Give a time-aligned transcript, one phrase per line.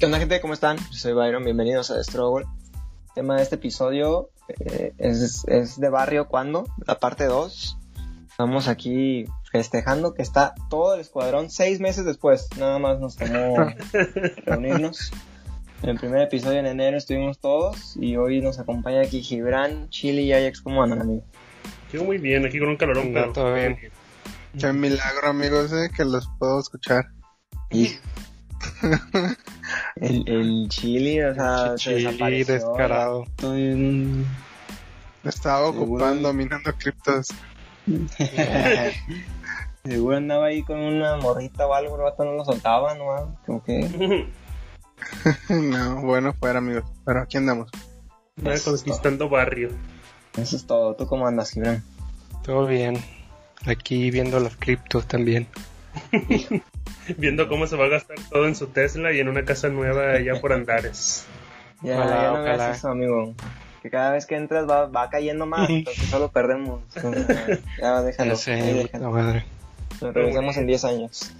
[0.00, 0.40] ¿Qué onda gente?
[0.40, 0.78] ¿Cómo están?
[0.92, 2.46] Soy Byron, bienvenidos a The Struggle.
[3.08, 7.76] El tema de este episodio eh, es, es, de barrio cuando, la parte 2.
[8.30, 12.48] Estamos aquí festejando que está todo el escuadrón seis meses después.
[12.58, 13.56] Nada más nos tomó
[14.46, 15.12] reunirnos.
[15.82, 20.22] En el primer episodio en enero estuvimos todos y hoy nos acompaña aquí Gibran, Chile
[20.22, 20.62] y Ajax.
[20.62, 21.24] ¿Cómo andan, amigo?
[21.92, 23.76] Yo muy bien, aquí con un calorón, pero todo bien.
[24.58, 27.04] Qué milagro, amigos, eh, que los puedo escuchar.
[27.70, 27.90] Y
[29.96, 33.24] el, el chili, o sea, Chili se descarado.
[33.24, 34.20] Estoy en-
[35.22, 37.28] Me estaba ocupando minando criptos.
[39.84, 43.38] Seguro andaba ahí con una morrita o algo, el vato no lo soltaba, ¿no?
[43.46, 44.26] Como que...
[45.48, 46.84] no, bueno, fuera, amigos.
[47.04, 47.70] Pero aquí andamos.
[48.64, 49.70] Conquistando barrio.
[50.36, 50.94] Eso es todo.
[50.94, 51.82] ¿Tú cómo andas, Gibran?
[52.42, 52.98] Todo bien.
[53.66, 55.46] Aquí viendo los criptos también.
[57.18, 60.12] Viendo cómo se va a gastar todo en su Tesla y en una casa nueva
[60.12, 61.26] allá por Andares.
[61.82, 62.56] Ya, Ojalá, ya no ojalá.
[62.58, 63.34] veas eso, amigo.
[63.82, 66.82] Que cada vez que entras va, va cayendo más, entonces solo perdemos.
[67.80, 68.32] Ya déjalo.
[68.32, 69.10] Ya sé, ahí déjalo.
[69.10, 69.46] madre.
[70.02, 71.32] Nos regresamos en 10 años.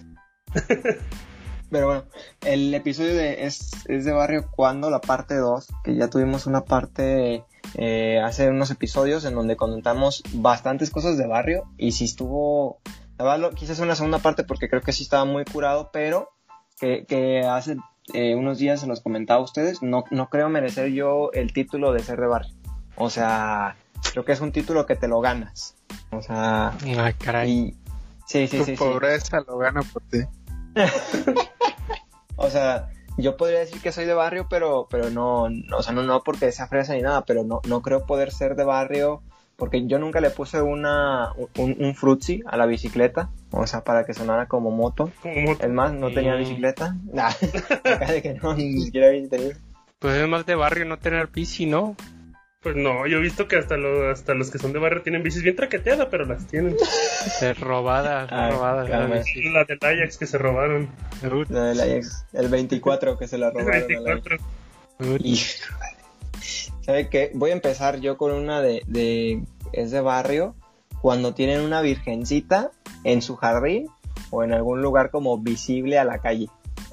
[1.70, 2.04] Pero bueno,
[2.46, 6.62] el episodio de es, es de Barrio Cuando, la parte 2, que ya tuvimos una
[6.62, 7.44] parte
[7.76, 12.80] eh, hace unos episodios en donde comentamos bastantes cosas de Barrio y si estuvo,
[13.20, 15.90] la verdad, lo- quise hacer una segunda parte porque creo que sí estaba muy curado,
[15.92, 16.30] pero
[16.78, 17.76] que, que hace
[18.14, 21.92] eh, unos días se los comentaba a ustedes, no, no creo merecer yo el título
[21.92, 22.54] de ser de Barrio.
[22.96, 23.76] O sea,
[24.12, 25.76] creo que es un título que te lo ganas.
[26.10, 27.50] O sea, Ay, caray.
[27.50, 27.76] y...
[28.24, 28.78] Sí, sí, tu sí, sí.
[28.78, 30.20] pobreza lo gana por ti.
[32.42, 35.92] O sea, yo podría decir que soy de barrio, pero, pero no, no, o sea,
[35.92, 39.22] no, no porque sea fresa ni nada, pero no, no creo poder ser de barrio
[39.60, 44.04] porque yo nunca le puse una, un, un frutzi a la bicicleta, o sea, para
[44.04, 45.12] que sonara como moto.
[45.22, 45.64] Como moto.
[45.64, 46.38] Es más, no tenía Mm.
[46.38, 46.96] bicicleta.
[47.12, 47.28] Nah,
[47.84, 49.08] acá de que no, ni siquiera.
[50.00, 51.94] Pues es más de barrio no tener bici, ¿no?
[52.62, 55.22] Pues no, yo he visto que hasta, lo- hasta los que son de barrio tienen
[55.22, 56.76] bicis bien traqueteadas, pero las tienen.
[57.40, 58.84] Es robada, Ah, robada.
[58.84, 60.88] claro, la del Ajax que se robaron.
[61.48, 63.70] La del Ajax, el 24 que se la robaron.
[63.80, 64.36] la 24.
[66.82, 67.30] ¿Sabe qué?
[67.34, 69.42] Voy a empezar yo con una de, de,
[69.72, 70.54] es de barrio,
[71.02, 72.70] cuando tienen una virgencita
[73.04, 73.88] en su jardín
[74.30, 76.48] o en algún lugar como visible a la calle.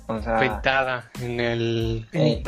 [0.07, 2.07] O sea, Pintada en el...
[2.13, 2.41] eh,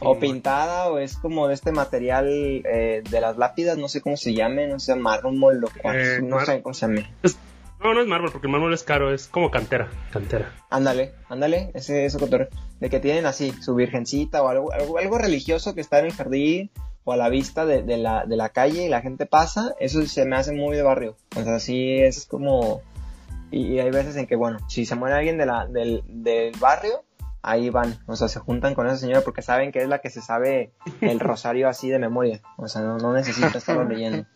[0.00, 4.18] o pintada o es como de este material eh, de las lápidas, no sé cómo
[4.18, 7.10] se llame, no sé, mármol o cuál, Eh, no mar- sé cómo se llame.
[7.80, 9.88] No, no es mármol, porque el mármol es caro, es como cantera.
[10.10, 10.52] Cantera.
[10.70, 12.48] Ándale, ándale, ese eso cotorreo.
[12.80, 16.12] De que tienen así su virgencita o algo, algo, algo religioso que está en el
[16.12, 16.70] jardín
[17.04, 20.04] o a la vista de, de la, de la calle y la gente pasa, eso
[20.06, 21.16] se me hace muy de barrio.
[21.36, 22.82] O sea, sí es como...
[23.50, 26.52] Y, y hay veces en que, bueno, si se muere alguien de la, del, del
[26.58, 27.04] barrio,
[27.46, 27.96] ahí van.
[28.06, 30.72] O sea, se juntan con esa señora porque saben que es la que se sabe
[31.00, 32.42] el rosario así de memoria.
[32.56, 34.26] O sea, no, no necesita estarlo leyendo.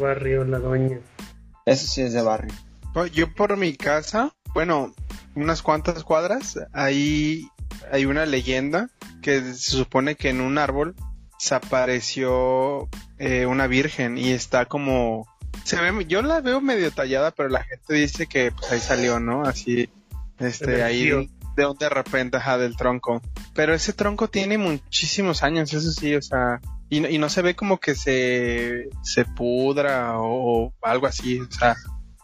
[0.00, 0.98] Barrio, la doña.
[1.68, 2.52] Eso sí es de barrio.
[2.94, 4.94] Pues Yo por mi casa, bueno,
[5.34, 7.46] unas cuantas cuadras, ahí
[7.92, 8.88] hay una leyenda
[9.22, 10.94] que se supone que en un árbol
[11.38, 15.26] se apareció eh, una virgen y está como...
[15.64, 19.20] Se ve, yo la veo medio tallada, pero la gente dice que pues ahí salió,
[19.20, 19.42] ¿no?
[19.42, 19.90] Así,
[20.38, 21.06] este, ahí
[21.56, 23.20] de un de repente, ajá, del tronco.
[23.54, 27.42] Pero ese tronco tiene muchísimos años, eso sí, o sea, y, no- y no se
[27.42, 31.76] ve como que se, se pudra o, o algo así, o sea,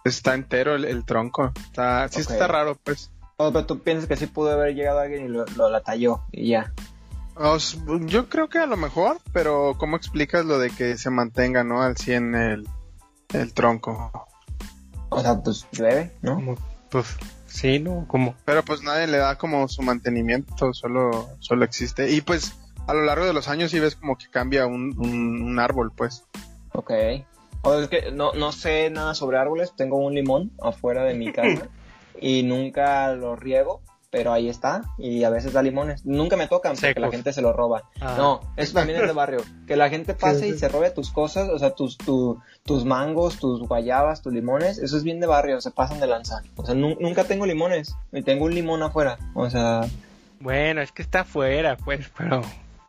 [0.04, 1.52] está entero el, el tronco.
[1.64, 2.30] Está, sí Ok.
[2.30, 3.10] está raro, pues.
[3.36, 6.50] Pero tú piensas que sí pudo haber llegado alguien y lo, lo la talló y
[6.50, 6.72] ya.
[7.36, 11.64] Os- yo creo que a lo mejor, pero ¿cómo explicas lo de que se mantenga,
[11.64, 11.82] no?
[11.82, 12.68] Al 100 el,
[13.32, 14.12] el tronco.
[15.08, 16.36] O sea, pues llueve, ¿no?
[16.36, 16.54] Como,
[16.90, 17.06] pues,
[17.48, 18.04] sí, ¿no?
[18.06, 18.34] Como...
[18.44, 22.10] Pero pues nadie le da como su mantenimiento, solo, solo existe.
[22.12, 22.52] Y pues
[22.86, 25.92] a lo largo de los años sí ves como que cambia un, un, un árbol,
[25.96, 26.24] pues.
[26.72, 26.90] Ok.
[27.62, 29.72] O es que no, no sé nada sobre árboles.
[29.76, 31.68] Tengo un limón afuera de mi casa
[32.20, 33.80] y nunca lo riego,
[34.10, 34.82] pero ahí está.
[34.98, 36.04] Y a veces da limones.
[36.04, 37.02] Nunca me tocan porque Secos.
[37.02, 37.84] la gente se lo roba.
[38.02, 38.14] Ah.
[38.18, 39.40] No, eso también es de barrio.
[39.66, 43.38] Que la gente pase y se robe tus cosas, o sea, tus, tu- tus mangos,
[43.38, 44.76] tus guayabas, tus limones.
[44.78, 46.42] Eso es bien de barrio, se pasan de lanzar.
[46.56, 47.96] O sea, nu- nunca tengo limones.
[48.12, 49.16] Y tengo un limón afuera.
[49.34, 49.80] O sea,
[50.40, 52.42] Bueno, es que está afuera, pues, pero...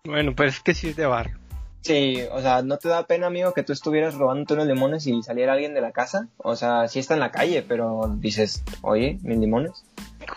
[0.05, 1.37] Bueno, pues es que sí es de barrio.
[1.81, 5.21] Sí, o sea, ¿no te da pena, amigo, que tú estuvieras robándote unos limones y
[5.21, 6.27] saliera alguien de la casa?
[6.37, 9.83] O sea, sí está en la calle, pero dices, oye, mis limones.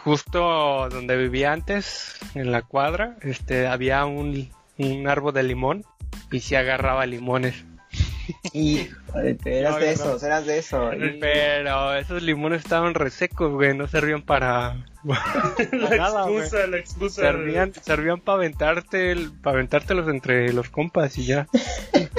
[0.05, 5.85] Justo donde vivía antes, en la cuadra, este, había un, un árbol de limón
[6.31, 7.65] y se agarraba limones.
[8.53, 8.89] Y
[9.47, 9.93] eras No, de no.
[9.93, 10.93] esos, eras de eso.
[10.93, 14.85] Y- Pero esos limones estaban resecos, güey, no servían para...
[15.15, 17.23] la Nada, excusa, la excusa.
[17.23, 21.47] servían servían para aventarte el, para aventártelos entre los compas y ya,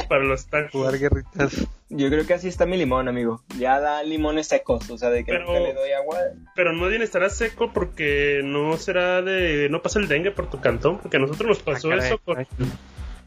[0.08, 0.72] para los tacos.
[0.72, 1.68] jugar guerritas.
[1.90, 3.42] Yo creo que así está mi limón, amigo.
[3.58, 6.18] Ya da limones secos, o sea, de que Pero- nunca le doy agua.
[6.56, 9.68] Pero no bien estará seco porque no será de.
[9.70, 12.18] No pasa el dengue por tu cantón, porque a nosotros nos pasó Ah, caray, eso.
[12.20, 12.36] Con...
[12.36, 12.48] caray.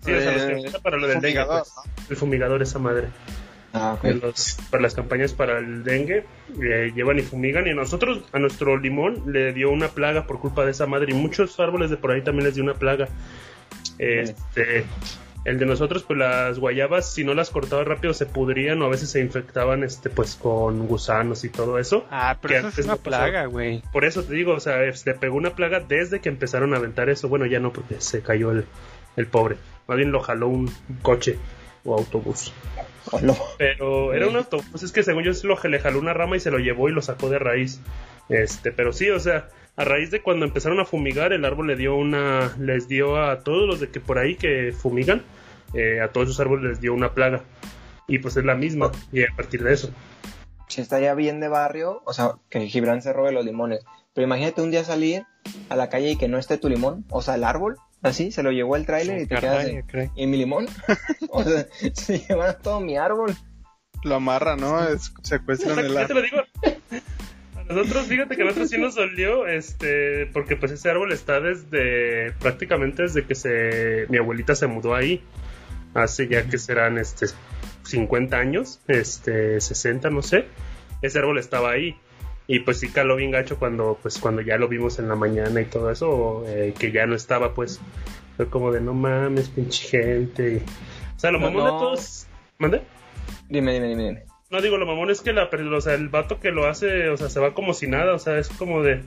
[0.05, 1.45] Sí, o sea, los que Eh, para lo del dengue.
[1.45, 1.73] pues.
[2.11, 3.09] El fumigador, esa madre.
[3.75, 6.25] Ah, los- para las campañas para el dengue,
[6.63, 7.67] eh, llevan y fumigan.
[7.67, 11.13] Y a nosotros, a nuestro limón, le dio una plaga por culpa de esa madre.
[11.13, 13.09] Y muchos árboles de por ahí también les dio una plaga.
[13.99, 14.85] Este,
[15.45, 18.89] el de nosotros, pues las guayabas, si no las cortaba rápido, se pudrían o a
[18.89, 22.07] veces se infectaban este, pues con gusanos y todo eso.
[22.11, 23.83] Ah, pero eso es una no plaga, güey.
[23.93, 27.09] Por eso te digo, o sea, le pegó una plaga desde que empezaron a aventar
[27.09, 27.29] eso.
[27.29, 28.67] Bueno, ya no, porque se cayó el,
[29.17, 29.57] el pobre.
[29.89, 30.71] Más bien lo jaló un
[31.03, 31.39] coche
[31.85, 32.53] o autobús.
[33.59, 36.41] Pero era un autobús, es que según yo se lo le jaló una rama y
[36.41, 37.81] se lo llevó y lo sacó de raíz.
[38.29, 41.77] Este, pero sí, o sea, a raíz de cuando empezaron a fumigar, el árbol le
[41.77, 45.23] dio una, les dio a todos los de que por ahí que fumigan,
[45.75, 47.43] eh, a todos esos árboles les dio una plaga.
[48.09, 49.91] Y pues es la misma, y a partir de eso.
[50.69, 53.85] Si estaría bien de barrio, o sea, que Gibran se robe los limones.
[54.15, 55.25] Pero imagínate un día salir
[55.69, 58.43] a la calle y que no esté tu limón, o sea, el árbol, así, se
[58.43, 60.11] lo llevó el tráiler y te quedas Caray.
[60.17, 60.67] ¿y mi limón?
[61.31, 63.35] o sea, se llevaron todo mi árbol.
[64.05, 64.83] Lo amarra, ¿no?
[64.87, 66.17] Es- secuestran el Ya te árbol.
[66.17, 66.43] lo digo.
[67.57, 71.41] A nosotros, fíjate que a nosotros sí nos dolió, este, porque pues ese árbol está
[71.41, 75.23] desde, prácticamente desde que se, mi abuelita se mudó ahí,
[75.95, 77.27] hace ya que serán, este,
[77.85, 80.47] 50 años, este, 60, no sé,
[81.03, 81.97] ese árbol estaba ahí.
[82.47, 85.61] Y pues sí caló bien gacho cuando, pues cuando ya lo vimos en la mañana
[85.61, 87.81] y todo eso, eh, que ya no estaba, pues,
[88.37, 90.63] fue como de no mames, pinche gente.
[91.17, 91.79] o sea, lo No, mamón de no.
[91.79, 92.27] todos,
[92.59, 92.83] ¿mande?
[93.49, 94.23] Dime, dime, dime, dime.
[94.51, 97.17] No digo, lo mamón es que la, o sea, el vato que lo hace, o
[97.17, 99.03] sea, se va como si nada, o sea, es como de,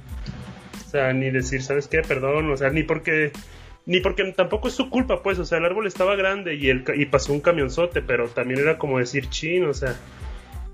[0.85, 2.01] o sea, ni decir, ¿sabes qué?
[2.01, 3.31] Perdón, o sea, ni porque,
[3.85, 6.83] ni porque tampoco es su culpa, pues, o sea, el árbol estaba grande y el
[6.95, 9.95] y pasó un camionzote, pero también era como decir, chin, o sea,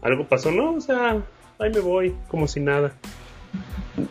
[0.01, 1.21] algo pasó, no, o sea,
[1.61, 2.93] ahí me voy, como si nada.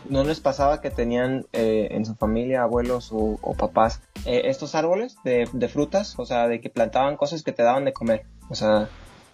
[0.09, 4.75] ¿No les pasaba que tenían eh, en su familia abuelos o, o papás eh, estos
[4.75, 6.17] árboles de, de frutas?
[6.17, 8.23] O sea, de que plantaban cosas que te daban de comer.
[8.49, 8.87] O sea,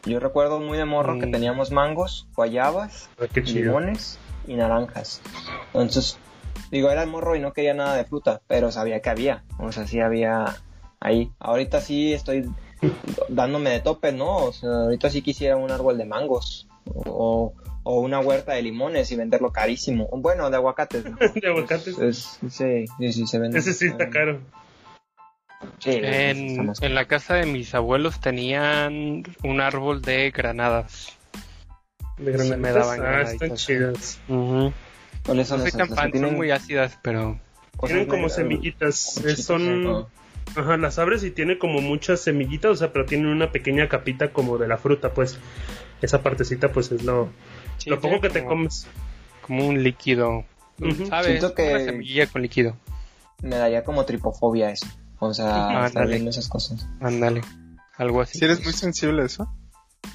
[0.05, 1.31] yo recuerdo muy de morro que Mm.
[1.31, 4.17] teníamos mangos, guayabas, Ah, limones
[4.47, 5.21] y naranjas.
[5.73, 6.17] Entonces,
[6.71, 9.43] digo, era el morro y no quería nada de fruta, pero sabía que había.
[9.59, 10.55] O sea, sí había
[11.01, 11.31] ahí.
[11.39, 12.49] Ahorita sí estoy
[13.29, 14.37] dándome de tope, ¿no?
[14.37, 16.67] O sea, ahorita sí quisiera un árbol de mangos
[17.05, 17.53] o,
[17.89, 20.09] o una huerta de limones y venderlo carísimo.
[20.11, 21.05] Bueno, de aguacates.
[21.05, 21.15] ¿no?
[21.41, 21.97] De aguacates.
[21.97, 23.59] Es- sí, sí, sí, se vende.
[23.59, 24.41] Ese sí está caro.
[25.79, 31.15] Sí, En, la casa de mis abuelos tenían un árbol de granadas.
[32.17, 32.59] De Sí, granaditas.
[32.59, 34.19] me daban ah, están chidas.
[34.27, 34.73] Ujú.
[35.25, 35.87] ¿Cuáles son No esas?
[35.87, 37.39] son tienen muy ácidas, pero
[37.85, 39.17] Tienen como semillitas.
[39.23, 40.07] eh, son.
[40.55, 44.33] Ajá, las abres y tiene como muchas semillitas, o sea, pero tienen una pequeña capita
[44.33, 45.39] como de la fruta, pues.
[46.01, 47.29] Esa partecita, pues es lo,
[47.87, 48.87] sí, lo poco que te como- comes.
[49.41, 50.43] Como un líquido.
[51.09, 51.27] ¿Sabes?
[51.27, 52.75] Siento que- Una semilla con líquido.
[53.41, 54.85] Me daría como tripofobia eso.
[55.19, 56.13] O sea, Ah, estar dale.
[56.15, 56.85] viendo esas cosas.
[56.99, 57.41] Ándale.
[57.97, 58.37] Algo así.
[58.37, 59.47] Si eres muy sensible a eso.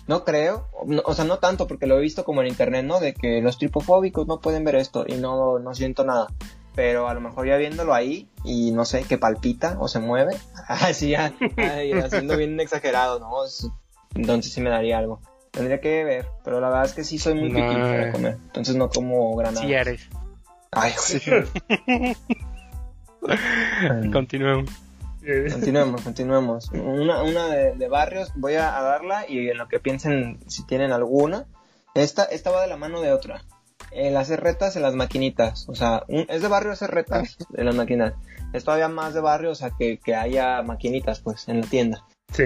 [0.06, 3.00] No creo, no- o sea, no tanto porque lo he visto como en internet, ¿no?
[3.00, 6.29] De que los tripofóbicos no pueden ver esto y no, no siento nada.
[6.74, 10.36] Pero a lo mejor ya viéndolo ahí y no sé, que palpita o se mueve,
[10.69, 13.44] así ya, ay, haciendo bien exagerado, ¿no?
[13.44, 13.69] Es-
[14.14, 15.20] Entonces sí me daría algo.
[15.53, 17.85] Tendría que ver, pero la verdad es que sí soy muy piqui No.
[17.85, 18.39] para comer.
[18.47, 19.65] Entonces no como granadas.
[19.67, 20.09] Sí eres.
[20.73, 20.93] Ay,
[23.29, 24.11] Ay.
[24.11, 24.71] Continuemos.
[25.25, 26.71] Eh, Continuemos, continuemos.
[26.73, 30.67] Una, una de, de barrios, voy a, a darla y en lo que piensen si
[30.67, 31.47] tienen alguna.
[31.94, 33.44] Esta, esta va de la mano de otra.
[33.93, 35.69] El hacer retas en las maquinitas.
[35.69, 38.15] O sea, un- es de barrio hacer retas en las máquinas.
[38.53, 42.05] Es todavía más de barrio, o sea, que, que haya maquinitas, pues, en la tienda.
[42.32, 42.44] sí.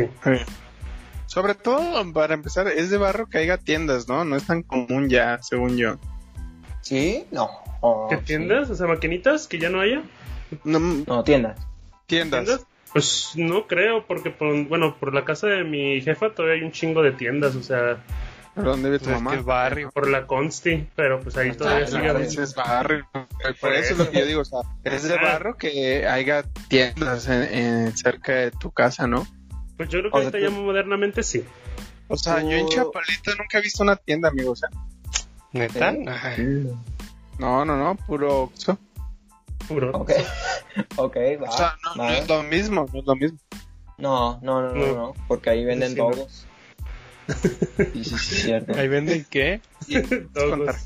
[1.26, 4.24] Sobre todo, para empezar, es de barro que haya tiendas, ¿no?
[4.24, 5.96] No es tan común ya, según yo.
[6.82, 7.24] ¿Sí?
[7.32, 7.50] No.
[7.80, 8.22] Oh, ¿Qué sí.
[8.24, 8.70] tiendas?
[8.70, 10.02] O sea, maquinitas que ya no haya.
[10.64, 11.58] No, No, tiendas.
[12.06, 12.44] tiendas.
[12.44, 12.66] ¿Tiendas?
[12.92, 16.72] Pues no creo, porque por, bueno, por la casa de mi jefa todavía hay un
[16.72, 17.98] chingo de tiendas, o sea,
[18.54, 19.36] ¿Pero ¿Dónde vive tu Pues es mamá?
[19.36, 19.90] que barrio.
[19.92, 22.42] por la Consti, pero pues ahí todavía Ah, sigue claro, habiendo.
[22.42, 23.06] es barrio.
[23.60, 27.28] Por eso es lo que yo digo, o sea, es de barro que haya tiendas
[27.28, 29.26] en, en- cerca de tu casa, ¿no?
[29.76, 31.44] Pues yo creo que O sea, ahorita tú- ya modernamente sí.
[32.08, 34.68] O sea, yo en Chapalita nunca he visto una tienda, amigo, o sea,
[35.52, 35.92] ¿Neta?
[35.92, 36.04] ¿Sí?
[36.08, 36.70] Ay,
[37.38, 38.78] no, no, no, puro Oxxo.
[39.68, 39.90] Bro.
[39.92, 40.12] Ok.
[40.96, 41.48] ok, va.
[41.48, 43.38] O sea, no, no es lo mismo, no es lo mismo.
[43.98, 44.94] No, no, no, no, No.
[44.94, 46.46] no, porque ahí venden Sí, dogos.
[47.92, 48.74] Sí, sí, sí, cierto.
[48.78, 49.60] ¿Ahí venden qué?
[50.32, 50.76] Todos.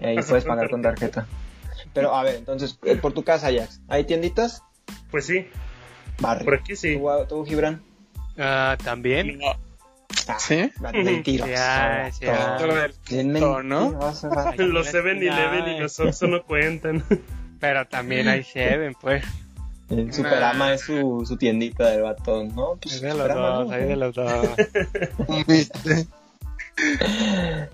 [0.00, 1.26] Ahí puedes pagar con tarjeta.
[1.94, 4.62] Pero a ver, entonces, eh, por tu casa, Ajax, ¿hay tienditas?
[5.10, 5.48] Pues sí,
[6.20, 6.44] Barrio.
[6.44, 6.96] por aquí sí.
[6.96, 7.82] ¿Tú, tú, Gibran?
[8.38, 9.40] Ah, también.
[10.28, 10.70] Ah, ¿Sí?
[10.80, 11.50] Mentiroso.
[11.50, 12.56] Ya, ya.
[13.08, 13.90] Bien ¿no?
[13.90, 17.04] mentiroso, en Los la 7-Eleven esquina, y los Oxxo no cuentan.
[17.60, 19.24] Pero también hay Seven, pues.
[19.90, 22.76] El Superama es su, su tiendita del batón, ¿no?
[22.80, 23.72] Pues Hay de los dos, ¿no?
[23.72, 24.48] hay de los dos.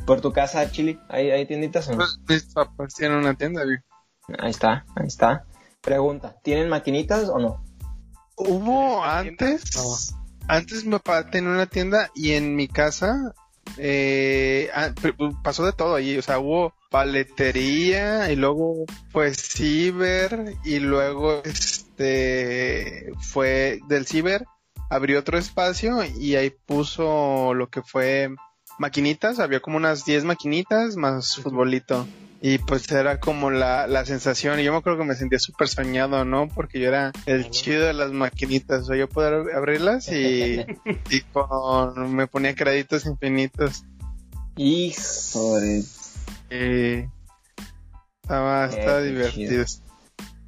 [0.07, 1.99] Por tu casa, Chili, ¿hay, hay tienditas o no?
[1.99, 3.83] Pues, mis papás tienen una tienda, viejo.
[4.39, 5.45] Ahí está, ahí está.
[5.83, 7.63] Pregunta, ¿tienen maquinitas o no?
[8.37, 9.59] Hubo ¿Una tienda?
[10.49, 13.35] Antes, mi papá tenía una tienda y en mi casa
[13.79, 14.93] eh, ah,
[15.43, 23.13] pasó de todo allí, o sea, hubo paletería y luego fue ciber y luego este
[23.21, 24.47] fue del ciber
[24.91, 28.31] abrió otro espacio y ahí puso lo que fue
[28.79, 32.07] maquinitas, había como unas 10 maquinitas más futbolito.
[32.47, 35.67] Y pues era como la, la sensación, y yo me acuerdo que me sentía súper
[35.67, 36.47] soñado, ¿no?
[36.49, 40.61] Porque yo era el chido de las maquinitas, o sea, yo poder abrirlas y,
[41.11, 43.85] y con, me ponía créditos infinitos.
[44.57, 44.93] Y
[48.23, 49.65] estaba, Eh, estaba qué divertido.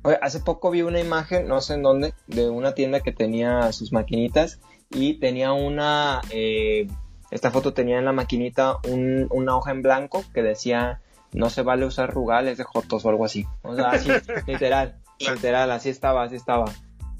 [0.02, 3.72] Oye, hace poco vi una imagen, no sé en dónde, de una tienda que tenía
[3.72, 4.60] sus maquinitas
[4.90, 6.20] y tenía una...
[6.30, 6.88] eh,
[7.30, 11.00] esta foto tenía en la maquinita un- una hoja en blanco que decía
[11.32, 13.46] no se vale usar rugales de jotos o algo así.
[13.62, 14.10] O sea, así,
[14.46, 16.66] literal, literal, así estaba, así estaba.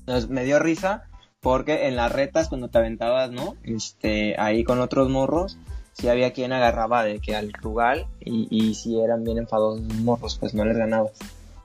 [0.01, 1.05] Entonces, me dio risa
[1.41, 3.57] porque en las retas cuando te aventabas, ¿no?
[3.65, 5.59] Este, ahí con otros morros,
[5.93, 9.97] sí había quien agarraba de que al rugal y, y si eran bien enfadosos los
[9.99, 11.13] morros, pues no les ganabas.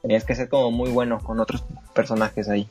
[0.02, 2.68] Tenías que ser como muy bueno con otros personajes ahí.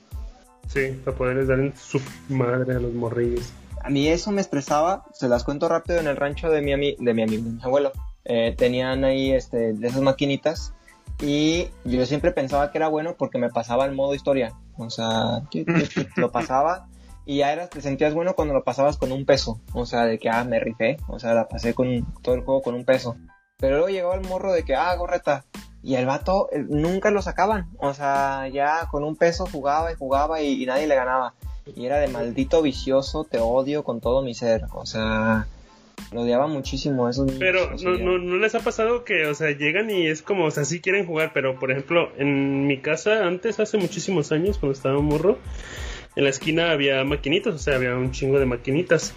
[0.68, 3.52] Sí, para poderles dar en su madre a los morrillos.
[3.82, 6.96] A mí eso me estresaba, se las cuento rápido en el rancho de mi, ami-
[6.98, 7.92] de mi amigo, de mi abuelo.
[8.32, 10.72] Eh, tenían ahí este, de esas maquinitas
[11.20, 14.54] y yo siempre pensaba que era bueno porque me pasaba el modo historia.
[14.76, 15.42] O sea,
[16.16, 16.86] lo pasaba
[17.26, 19.60] y ya eras, te sentías bueno cuando lo pasabas con un peso.
[19.72, 20.98] O sea, de que, ah, me rifé.
[21.08, 23.16] O sea, la pasé con todo el juego con un peso.
[23.56, 25.44] Pero luego llegaba el morro de que, ah, gorreta.
[25.82, 27.68] Y el vato nunca lo sacaban.
[27.80, 31.34] O sea, ya con un peso jugaba y jugaba y, y nadie le ganaba.
[31.66, 34.66] Y era de maldito vicioso, te odio con todo mi ser.
[34.72, 35.48] O sea,
[36.12, 37.30] lo odiaba muchísimo a esos.
[37.38, 40.50] Pero no, no, no les ha pasado que, o sea, llegan y es como, o
[40.50, 44.74] sea, sí quieren jugar, pero por ejemplo, en mi casa antes, hace muchísimos años, cuando
[44.74, 45.38] estaba morro,
[46.16, 49.14] en la esquina había maquinitas, o sea, había un chingo de maquinitas.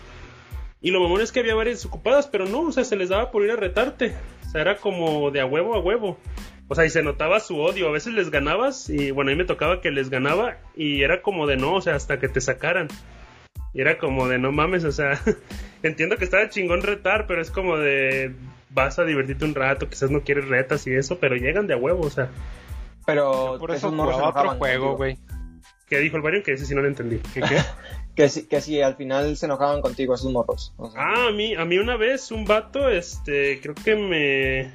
[0.81, 3.31] Y lo mamón es que había varias ocupadas, pero no, o sea, se les daba
[3.31, 4.13] por ir a retarte.
[4.45, 6.17] O sea, era como de a huevo a huevo.
[6.67, 7.87] O sea, y se notaba su odio.
[7.87, 11.21] A veces les ganabas y bueno, a mí me tocaba que les ganaba y era
[11.21, 12.89] como de no, o sea, hasta que te sacaran.
[13.73, 15.21] Y era como de no mames, o sea,
[15.87, 18.33] entiendo que estaba chingón retar, pero es como de
[18.69, 21.77] vas a divertirte un rato, quizás no quieres retas y eso, pero llegan de a
[21.77, 22.29] huevo, o sea,
[23.05, 25.17] Pero Por eso esos morros se jugaba otro enojaban juego, güey.
[25.87, 26.41] ¿qué dijo el Mario?
[26.43, 27.19] Que ese sí no lo entendí.
[27.33, 27.57] ¿Qué qué?
[28.15, 30.71] Que si, que si al final se enojaban contigo esos morros.
[30.77, 34.71] O sea, Ah, a mí, a mí una vez un vato, este, creo que me...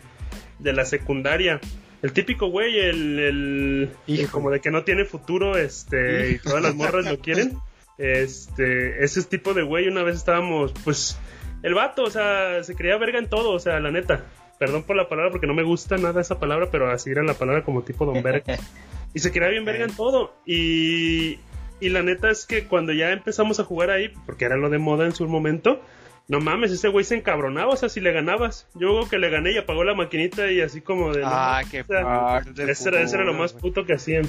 [0.59, 1.61] de la secundaria.
[2.03, 4.33] El típico güey, el, el, el Hijo.
[4.33, 7.57] como de que no tiene futuro, este, y todas las morras lo quieren.
[7.99, 11.19] Este, ese tipo de güey, una vez estábamos, pues,
[11.63, 14.25] el vato, o sea, se creía verga en todo, o sea, la neta.
[14.59, 17.35] Perdón por la palabra porque no me gusta nada esa palabra, pero así era la
[17.35, 18.59] palabra como tipo Don Verga.
[19.15, 20.35] Y se creía bien verga en todo.
[20.45, 21.39] Y,
[21.81, 24.77] y la neta es que cuando ya empezamos a jugar ahí, porque era lo de
[24.77, 25.81] moda en su momento,
[26.29, 28.67] no mames, ese güey se encabronaba, o sea, si le ganabas.
[28.75, 31.23] Yo creo que le gané y apagó la maquinita y así como de...
[31.23, 34.27] no Ah, mames, qué o sea, ese, era, ese era lo más puto que hacían.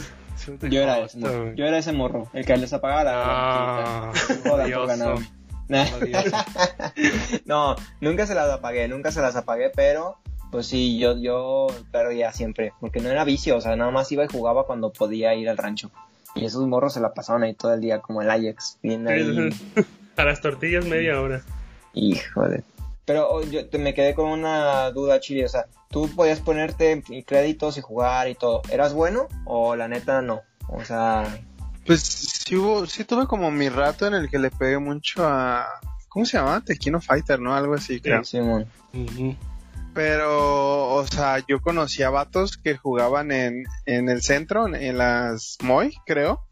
[0.69, 1.53] yo era ese morro.
[1.55, 2.29] Yo era ese morro.
[2.33, 3.23] El que les apagaba la.
[3.25, 4.11] Ah,
[5.67, 6.45] la maquinita.
[7.45, 10.17] No, nunca se las apagué, nunca se las apagué, pero
[10.51, 14.23] pues sí, yo, yo perdía siempre, porque no era vicio, o sea, nada más iba
[14.23, 15.91] y jugaba cuando podía ir al rancho.
[16.33, 19.49] Y esos morros se la pasaban ahí todo el día, como el Ajax, bien ahí,
[20.17, 21.41] a las tortillas media hora.
[21.93, 22.63] Híjole.
[23.05, 27.03] Pero oh, yo te, me quedé con una duda, Chile, o sea, tú podías ponerte
[27.25, 30.41] créditos y jugar y todo, ¿eras bueno o la neta no?
[30.67, 31.39] O sea,
[31.85, 35.65] Pues sí hubo, sí tuve como mi rato en el que le pegué mucho a,
[36.07, 36.63] ¿cómo se llama?
[36.63, 37.55] Tequino Fighter, ¿no?
[37.55, 38.23] Algo así, creo.
[38.23, 38.67] Simón.
[38.93, 39.35] Ujú.
[39.95, 45.57] Pero, o sea, yo conocía vatos que jugaban en, en el centro, en, en las
[45.63, 46.45] Moy, creo.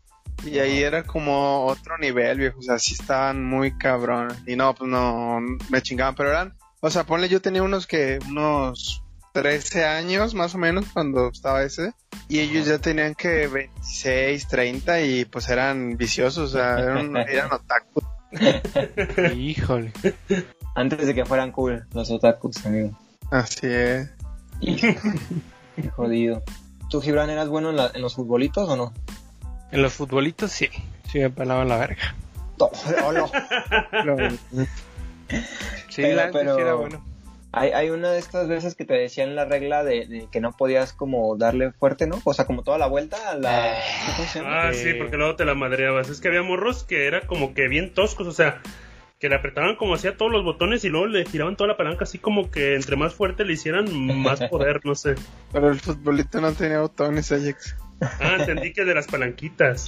[0.45, 2.59] Y ahí era como otro nivel, viejo.
[2.59, 4.29] O sea, sí estaban muy cabrón.
[4.45, 5.39] Y no, pues no,
[5.69, 6.15] me chingaban.
[6.15, 9.03] Pero eran, o sea, ponle, yo tenía unos que, unos
[9.33, 11.93] 13 años más o menos cuando estaba ese.
[12.29, 16.53] Y ellos ya tenían que 26, 30 y pues eran viciosos.
[16.53, 18.01] O sea, eran, eran otaku
[19.35, 19.93] Híjole.
[20.75, 22.97] Antes de que fueran cool los otakus, amigo.
[23.31, 24.09] Así es.
[24.61, 26.43] Qué jodido.
[26.89, 28.93] ¿Tú, Gibran, eras bueno en, la- en los futbolitos o no?
[29.71, 30.69] En los futbolitos sí.
[31.11, 32.15] Sí me pelaban la verga.
[32.59, 32.69] No,
[34.03, 34.65] no, no.
[35.89, 37.05] Sí, Pero- la neta sí pero- era bueno.
[37.53, 40.51] Hay, hay una de estas veces que te decían la regla de, de que no
[40.51, 42.21] podías como darle fuerte, ¿no?
[42.23, 43.73] O sea, como toda la vuelta a la...
[44.45, 46.09] Ah, sí, porque luego te la madreabas.
[46.09, 48.61] Es que había morros que era como que bien toscos, o sea,
[49.19, 52.03] que le apretaban como hacía todos los botones y luego le giraban toda la palanca
[52.03, 53.85] así como que entre más fuerte le hicieran
[54.21, 55.15] más poder, no sé.
[55.51, 57.75] Pero el futbolito no tenía botones, Ajax.
[58.01, 59.85] Ah, entendí que de las palanquitas.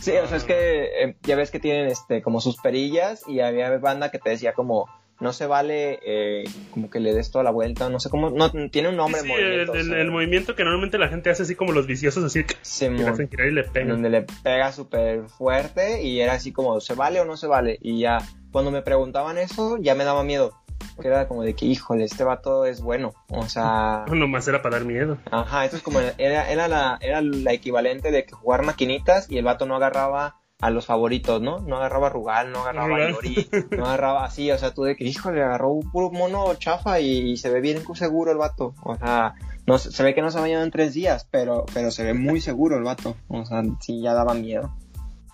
[0.00, 3.40] Sí, o sea, es que eh, ya ves que tienen este como sus perillas y
[3.40, 4.88] había banda que te decía como
[5.20, 8.50] no se vale eh, como que le des toda la vuelta, no sé cómo, no
[8.70, 9.74] tiene un nombre Sí, el sí, el, movimiento.
[9.74, 12.42] el- o sea, el movimiento que normalmente la gente hace así como los viciosos, así
[12.42, 13.88] que Simón, le hacen girar y le en pegan.
[13.90, 17.78] donde le pega súper fuerte y era así como ¿se vale o no se vale?
[17.82, 18.18] Y ya
[18.50, 20.54] cuando me preguntaban eso ya me daba miedo.
[20.94, 23.12] Porque era como de que, híjole, este vato es bueno.
[23.28, 25.18] O sea, Nomás era para dar miedo.
[25.30, 29.38] Ajá, esto es como, era, era, la, era la equivalente de que jugar maquinitas y
[29.38, 31.58] el vato no agarraba a los favoritos, ¿no?
[31.58, 33.12] No agarraba a Rugal, no agarraba a Rugal.
[33.14, 37.00] Yori, no agarraba así, o sea, tú de que, híjole, agarró un puro mono chafa
[37.00, 39.34] y, se ve bien seguro el vato, o sea,
[39.66, 42.04] no, se se ve que no se ha bañado en tres días, pero, pero se
[42.04, 44.72] ve muy seguro el vato, o sea, sí, ya daba miedo.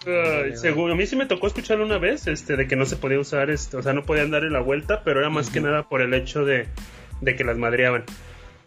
[0.07, 2.97] Ay, según a mí sí me tocó escucharlo una vez, este, de que no se
[2.97, 5.89] podía usar, este, o sea, no podían darle la vuelta, pero era más que nada
[5.89, 6.67] por el hecho de,
[7.21, 8.05] de que las madreaban.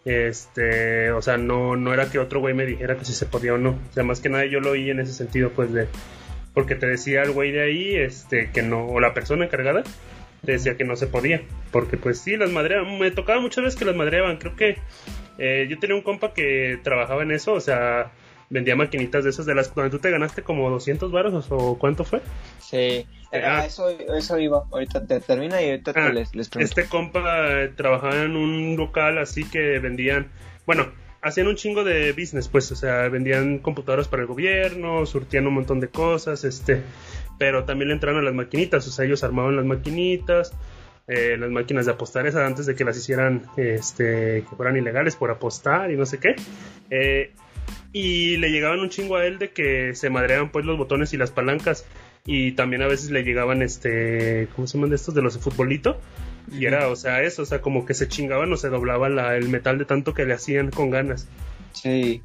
[0.04, 3.54] Este, o sea, no, no era que otro güey me dijera que si se podía
[3.54, 3.70] o no.
[3.70, 5.86] O sea, más que nada yo lo oí en ese sentido, pues de,
[6.54, 9.84] porque te decía el güey de ahí, este, que no, o la persona encargada,
[10.44, 13.78] te decía que no se podía, porque pues sí, las madreaban, me tocaba muchas veces
[13.78, 14.76] que las madreaban, creo que
[15.38, 18.12] eh, yo tenía un compa que trabajaba en eso, o sea,
[18.52, 22.04] vendía maquinitas de esas de las donde tú te ganaste como 200 varos o cuánto
[22.04, 22.20] fue.
[22.60, 23.64] Sí, eh, Ah.
[23.66, 26.80] eso, eso iba, ahorita te termina y ahorita Ah, te les, les pregunto.
[26.80, 30.30] Este compa eh, trabajaba en un local así que vendían,
[30.66, 30.86] bueno,
[31.22, 35.54] hacían un chingo de business, pues, o sea, vendían computadoras para el gobierno, surtían un
[35.54, 36.82] montón de cosas, este,
[37.38, 40.52] pero también le entraron a las maquinitas, o sea, ellos armaban las maquinitas,
[41.08, 45.16] eh, las máquinas de apostar esas antes de que las hicieran, este, que fueran ilegales
[45.16, 46.36] por apostar y no sé qué.
[46.90, 47.32] Eh,
[47.92, 51.16] y le llegaban un chingo a él de que se madreaban pues los botones y
[51.16, 51.84] las palancas
[52.24, 55.40] y también a veces le llegaban este ¿cómo se llaman de estos de los de
[55.40, 55.98] futbolito?
[56.50, 59.36] y era o sea eso o sea como que se chingaban o se doblaba la-
[59.36, 61.26] el metal de tanto que le hacían con ganas
[61.72, 62.22] Sí.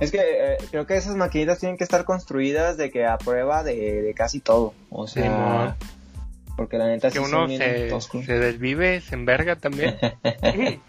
[0.00, 3.64] Es que eh, creo que esas maquinitas tienen que estar construidas de que a prueba
[3.64, 4.72] de, de casi todo.
[4.90, 5.74] O sea, Simón.
[6.58, 9.96] Porque la neta que sí uno se, se desvive, se enverga también.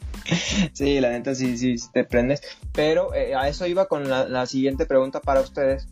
[0.73, 2.41] sí, la neta sí, sí, te prendes.
[2.73, 5.88] Pero eh, a eso iba con la, la, siguiente pregunta para ustedes.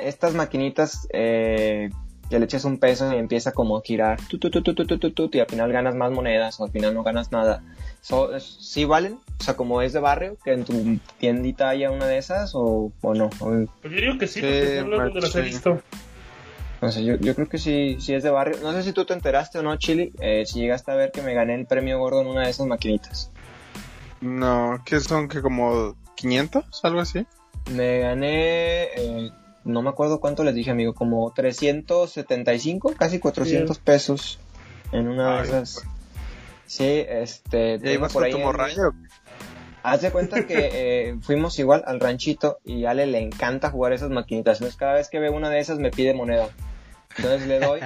[0.00, 1.90] Estas maquinitas eh,
[2.28, 5.46] que le echas un peso y empieza como a girar, tu, tu, tu, y al
[5.46, 7.62] final ganas más monedas o al final no ganas nada.
[8.00, 9.20] So, ¿Sí valen?
[9.38, 12.90] O sea, como es de barrio, que en tu tiendita haya una de esas o,
[13.00, 13.26] o no.
[13.38, 15.80] O, pues yo digo que sí, porque no he visto.
[16.82, 18.58] No sé, yo, yo creo que sí, sí es de barrio.
[18.62, 21.20] No sé si tú te enteraste o no, Chili, eh, si llegaste a ver que
[21.20, 23.30] me gané el premio gordo en una de esas maquinitas.
[24.22, 25.28] No, ¿qué son?
[25.28, 26.64] ¿Que como 500?
[26.82, 27.26] ¿Algo así?
[27.70, 29.30] Me gané, eh,
[29.64, 34.38] no me acuerdo cuánto les dije, amigo, como 375, casi 400 pesos
[34.92, 35.82] en una de esas.
[36.66, 38.82] Sí, este, ¿Ya tengo ibas por con ahí tu en- morralla?
[39.82, 40.70] Haz de cuenta que
[41.10, 44.58] eh, fuimos igual al ranchito y a Ale le encanta jugar esas maquinitas.
[44.58, 46.48] Entonces cada vez que ve una de esas me pide moneda.
[47.16, 47.80] Entonces le doy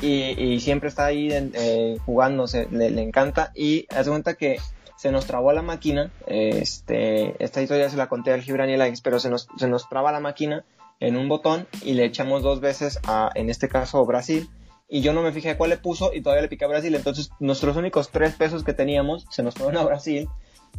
[0.00, 3.52] y, y siempre está ahí eh, jugándose, le, le encanta.
[3.54, 4.58] Y haz de cuenta que
[4.96, 6.10] se nos trabó la máquina.
[6.26, 9.68] Este, esta historia se la conté al Gibran y al Alex, pero se nos, se
[9.68, 10.64] nos traba la máquina
[10.98, 14.48] en un botón y le echamos dos veces a, en este caso, Brasil.
[14.88, 16.94] Y yo no me fijé cuál le puso y todavía le piqué a Brasil.
[16.94, 20.28] Entonces nuestros únicos tres pesos que teníamos se nos fueron a Brasil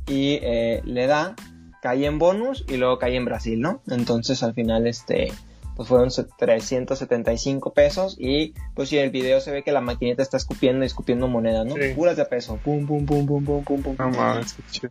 [0.08, 1.36] y eh, le da,
[1.82, 3.82] cae en bonus y luego cae en Brasil, ¿no?
[3.88, 5.34] Entonces al final este
[5.78, 10.24] pues fueron se- 375 pesos y pues sí, el video se ve que la maquinita
[10.24, 11.76] está escupiendo y escupiendo monedas, ¿no?
[11.76, 11.94] Sí.
[11.96, 13.96] Puras de peso, pum, pum, pum, pum, pum, pum, pum.
[13.98, 14.42] No.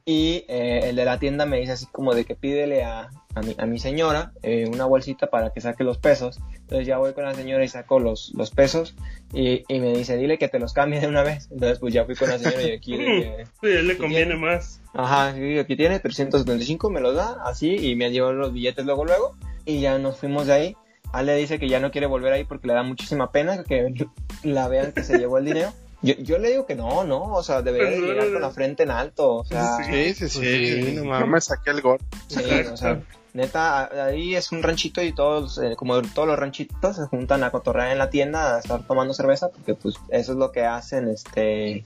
[0.07, 3.42] Y eh, el de la tienda me dice así como de que pídele a, a,
[3.42, 6.38] mi, a mi señora eh, una bolsita para que saque los pesos.
[6.55, 8.96] Entonces ya voy con la señora y saco los, los pesos
[9.33, 11.49] y, y me dice, dile que te los cambie de una vez.
[11.53, 14.37] Entonces pues ya fui con la señora y aquí que, sí, a él le conviene
[14.37, 18.87] más Ajá, sí, aquí tiene 375, me los da, así, y me dio los billetes
[18.87, 20.77] luego, luego, y ya nos fuimos de ahí.
[21.12, 23.92] Ale dice que ya no quiere volver ahí porque le da muchísima pena que
[24.42, 25.72] la vean que se llevó el dinero.
[26.03, 28.51] Yo, yo le digo que no, no, o sea, debería de Pues llegar con la
[28.51, 30.40] frente en alto, o sea, Sí, sí, sí.
[30.40, 31.99] Sí, no no me saqué el gol.
[32.29, 33.03] sí, o sea,
[33.37, 37.51] neta, ahí es un ranchito y todos, eh, como todos los ranchitos, se juntan a
[37.51, 41.09] cotorrear en la tienda a estar tomando cerveza, porque pues eso es lo que hacen,
[41.09, 41.85] este,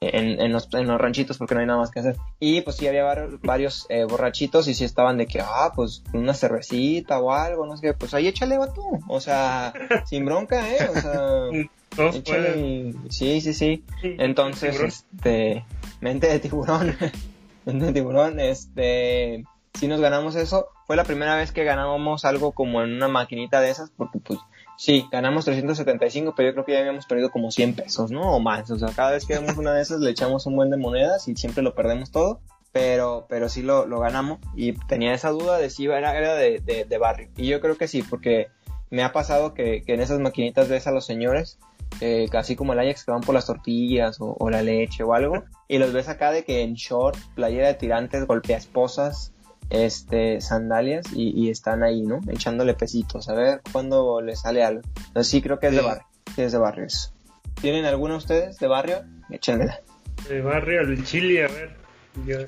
[0.00, 2.16] en, en, los, en los ranchitos, porque no hay nada más que hacer.
[2.40, 6.02] Y pues sí había var- varios eh, borrachitos y sí estaban de que, ah, pues
[6.12, 9.72] una cervecita o algo, no sé qué, pues ahí échale tú, o sea,
[10.06, 11.68] sin bronca, eh, o sea...
[11.96, 12.90] Todos pueden.
[12.90, 13.82] Échale, sí, sí, sí.
[14.02, 15.64] Entonces, este,
[16.00, 16.94] mente de tiburón,
[17.64, 19.42] mente de tiburón, este,
[19.78, 23.60] si nos ganamos eso, fue la primera vez que ganábamos algo como en una maquinita
[23.60, 24.40] de esas, porque pues,
[24.76, 28.22] sí, ganamos 375, pero yo creo que ya habíamos perdido como 100 pesos, ¿no?
[28.34, 30.70] O más, o sea, cada vez que vemos una de esas le echamos un buen
[30.70, 32.40] de monedas y siempre lo perdemos todo.
[32.70, 36.60] Pero, pero sí lo, lo ganamos y tenía esa duda de si era, era de,
[36.60, 37.30] de, de barrio.
[37.34, 38.48] Y yo creo que sí, porque
[38.90, 41.58] me ha pasado que, que en esas maquinitas ves a los señores
[42.00, 45.14] eh, casi como el Ajax que van por las tortillas o, o la leche o
[45.14, 49.32] algo, y los ves acá de que en short, playera de tirantes, golpea esposas,
[49.70, 52.20] este, sandalias, y, y están ahí, ¿no?
[52.28, 54.82] Echándole pesitos, a ver cuándo les sale algo.
[55.08, 56.04] Entonces sí creo que es de barrio,
[56.34, 57.12] sí es de barrio eso.
[57.60, 59.02] ¿Tienen alguno ustedes de barrio?
[59.30, 59.80] Échenmela.
[60.28, 61.76] De barrio al chile, a ver.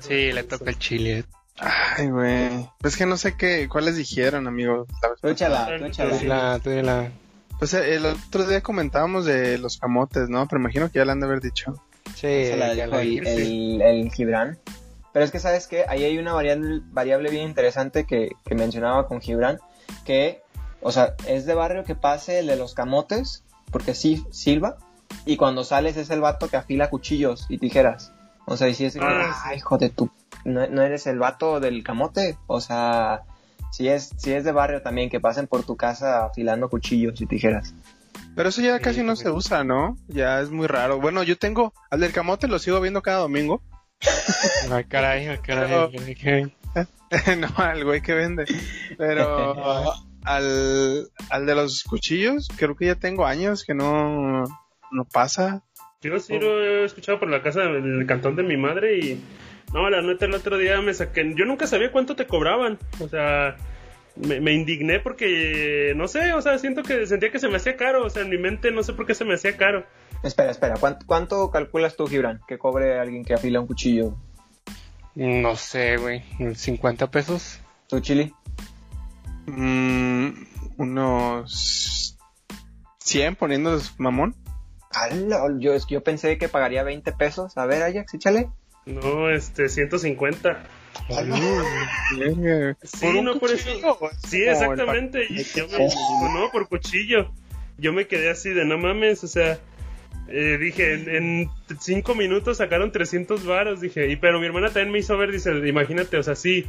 [0.01, 1.23] Sí, le toca el chile.
[1.57, 2.67] Ay, güey.
[2.79, 4.87] Pues que no sé qué, cuáles dijeron, amigos.
[5.21, 6.59] Tú échala, tú échala.
[6.59, 7.11] Tú la...
[7.59, 10.47] Pues eh, el otro día comentábamos de los camotes, ¿no?
[10.47, 11.75] Pero imagino que ya le han de haber dicho.
[12.15, 14.57] Sí, la- el, el, el Gibran.
[15.13, 15.85] Pero es que, ¿sabes qué?
[15.87, 19.59] Ahí hay una variable, variable bien interesante que, que mencionaba con Gibran,
[20.05, 20.41] que,
[20.81, 24.77] o sea, es de barrio que pase el de los camotes, porque sí silba,
[25.25, 28.13] y cuando sales es el vato que afila cuchillos y tijeras.
[28.45, 30.09] O sea, y si es de que, Ah, "Ay, hijo de tu,
[30.45, 33.23] no, no eres el vato del camote, o sea,
[33.71, 37.25] si es, si es de barrio también, que pasen por tu casa afilando cuchillos y
[37.25, 37.73] tijeras.
[38.35, 39.97] Pero eso ya Sí, casi no se usa, ¿no?
[40.07, 40.99] Ya es muy raro.
[41.01, 43.61] Bueno, yo tengo al del camote, lo sigo viendo cada domingo.
[44.71, 46.53] Ay, caray, ay, caray, ay, caray.
[47.37, 48.45] no, al güey que vende.
[48.97, 54.43] Pero al, al de los cuchillos, creo que ya tengo años que no,
[54.91, 55.63] no pasa.
[56.01, 59.21] Yo sí lo he escuchado por la casa del cantón de mi madre y
[59.73, 63.07] no, la neta el otro día me saqué, yo nunca sabía cuánto te cobraban, o
[63.07, 63.55] sea,
[64.15, 67.77] me, me indigné porque, no sé, o sea, siento que sentía que se me hacía
[67.77, 69.85] caro, o sea, en mi mente no sé por qué se me hacía caro.
[70.23, 74.15] Espera, espera, ¿cuánto, cuánto calculas tú, Gibran, que cobre alguien que afila un cuchillo?
[75.15, 76.23] No sé, güey.
[76.39, 77.59] ¿50 pesos?
[77.87, 78.33] ¿Tú, Chili?
[79.47, 80.29] Mm,
[80.77, 82.17] unos
[82.99, 84.35] 100 poniéndolos mamón.
[84.91, 87.57] Ala, Yo, es que yo pensé que pagaría 20 pesos.
[87.57, 88.49] A ver, Ajax, échale.
[88.85, 90.63] No, este, 150.
[92.17, 92.77] Verga.
[92.83, 93.69] Sí, un no, por eso.
[94.27, 95.25] Sí, exactamente.
[95.29, 95.87] Y yo me,
[96.33, 97.31] no, por cuchillo.
[97.77, 99.59] Yo me quedé así de no mames, o sea,
[100.31, 104.91] eh, dije, en, en cinco minutos sacaron 300 varos, dije, y pero mi hermana también
[104.91, 106.65] me hizo ver, dice, imagínate, o sea, sí,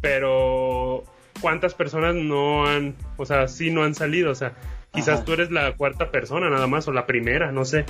[0.00, 1.04] pero
[1.40, 4.30] ¿cuántas personas no han, o sea, sí no han salido?
[4.30, 4.54] O sea,
[4.92, 5.24] quizás Ajá.
[5.24, 7.84] tú eres la cuarta persona nada más, o la primera, no sé,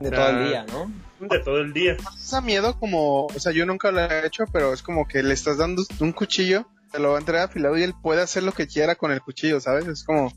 [0.00, 0.48] De todo el Ah.
[0.48, 0.92] día, ¿no?
[1.28, 1.96] de todo el día.
[2.04, 5.24] ¿Nos da miedo como, o sea, yo nunca lo he hecho, pero es como que
[5.24, 8.44] le estás dando un cuchillo, te lo va a entregar afilado y él puede hacer
[8.44, 9.86] lo que quiera con el cuchillo, ¿sabes?
[9.88, 10.32] Es como,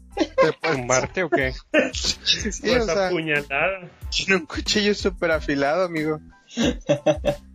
[0.62, 1.54] ¿Tumbarte o qué?
[1.94, 2.18] sí,
[2.62, 3.90] pues o sea, apuñalada.
[4.10, 6.20] tiene un cuchillo súper afilado, amigo.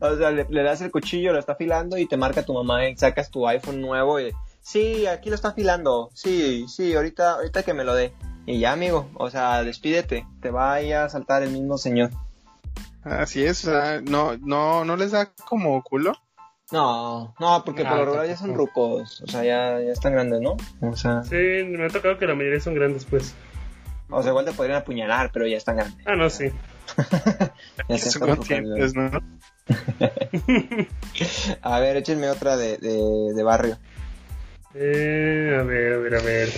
[0.00, 2.88] O sea, le, le das el cuchillo, lo está afilando y te marca tu mamá
[2.88, 4.32] y sacas tu iPhone nuevo y...
[4.60, 6.10] Sí, aquí lo está afilando.
[6.12, 8.12] Sí, sí, ahorita, ahorita que me lo dé.
[8.46, 10.26] Y ya, amigo, o sea, despídete.
[10.40, 12.10] Te va a ir a saltar el mismo señor.
[13.04, 16.14] Así es, o sea, no, no, no les da como culo.
[16.72, 19.20] No, no, porque No, por lo regular ya son rucos.
[19.22, 20.56] O sea, ya, ya están grandes, ¿no?
[20.80, 23.34] O sea, Sí, me ha tocado que la mayoría son grandes, pues.
[24.10, 26.04] o sea, igual te podrían apuñalar, pero ya están grandes.
[26.06, 26.46] Ah, no, sí.
[27.88, 29.10] Ya Son conscientes, ¿no?
[31.62, 33.78] A ver, échenme otra de, de, de barrio.
[34.74, 36.48] Eh, a ver, a ver, a ver.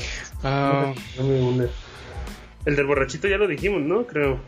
[0.43, 0.93] Ah.
[2.65, 4.07] El del borrachito ya lo dijimos, ¿no?
[4.07, 4.41] Creo.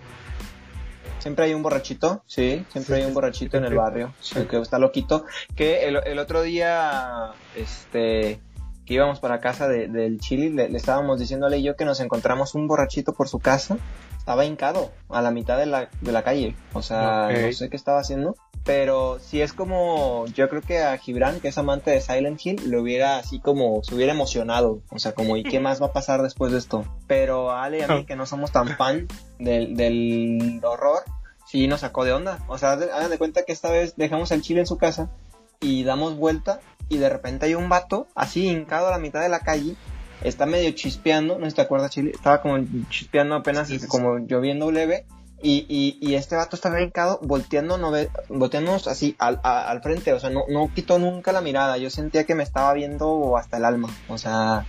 [1.21, 4.79] Siempre hay un borrachito, sí, siempre hay un borrachito en el barrio, el que está
[4.79, 5.25] loquito.
[5.55, 8.41] Que el, el otro día, este,
[8.87, 12.01] que íbamos para casa de- del Chili, le, le estábamos diciéndole y yo que nos
[12.01, 13.77] encontramos un borrachito por su casa.
[14.19, 16.55] Estaba hincado a la mitad de la, de la calle.
[16.73, 18.37] O sea, no sé qué estaba haciendo.
[18.73, 22.71] Pero si es como, yo creo que a Gibran, que es amante de Silent Hill,
[22.71, 24.81] le hubiera así como, se hubiera emocionado.
[24.91, 26.85] O sea, como, ¿y qué más va a pasar después de esto?
[27.09, 29.09] Pero a Ale y a mí, que no somos tan fan
[29.41, 31.03] del, del horror,
[31.47, 32.39] sí nos sacó de onda.
[32.47, 35.11] O sea, hagan de cuenta que esta vez dejamos al chile en su casa
[35.59, 39.31] y damos vuelta y de repente hay un vato así hincado a la mitad de
[39.31, 39.75] la calle.
[40.23, 42.13] Está medio chispeando, no sé si te acuerdas, Chile.
[42.15, 43.89] Estaba como chispeando apenas, Sí, sí, sí.
[43.89, 45.07] como lloviendo leve.
[45.43, 49.83] Y, y, y este vato estaba brincado volteando no ve- volteándonos así al, a- al
[49.83, 53.37] frente, o sea, no, no quitó nunca la mirada, yo sentía que me estaba viendo
[53.37, 54.67] hasta el alma, o sea,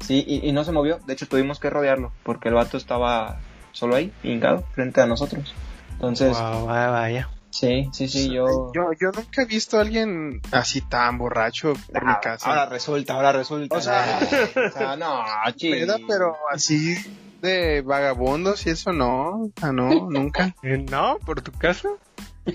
[0.00, 3.40] sí, y, y no se movió, de hecho tuvimos que rodearlo, porque el vato estaba
[3.72, 5.54] solo ahí, brincado, frente a nosotros.
[5.92, 7.28] Entonces, Wow, vaya, vaya.
[7.50, 8.72] sí, sí, sí, yo...
[8.74, 12.48] yo, yo nunca he visto a alguien así tan borracho por mi Ah, casa.
[12.48, 13.76] Ahora resulta, ahora resulta.
[13.76, 14.18] O sea-
[14.68, 15.22] o sea, no.
[15.60, 16.96] Peda, pero así
[17.42, 20.54] de vagabundos y eso no, o sea, no, nunca.
[20.62, 21.90] Eh, No, por tu casa.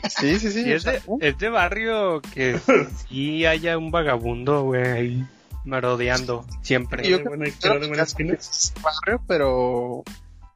[0.09, 0.63] Sí, sí, sí.
[0.65, 2.59] Y es, de, uh, es de barrio que
[3.09, 5.27] sí haya un vagabundo, güey, ahí
[5.63, 7.07] merodeando siempre.
[7.07, 8.33] Yo creo que casa esquina.
[8.33, 10.03] es barrio, pero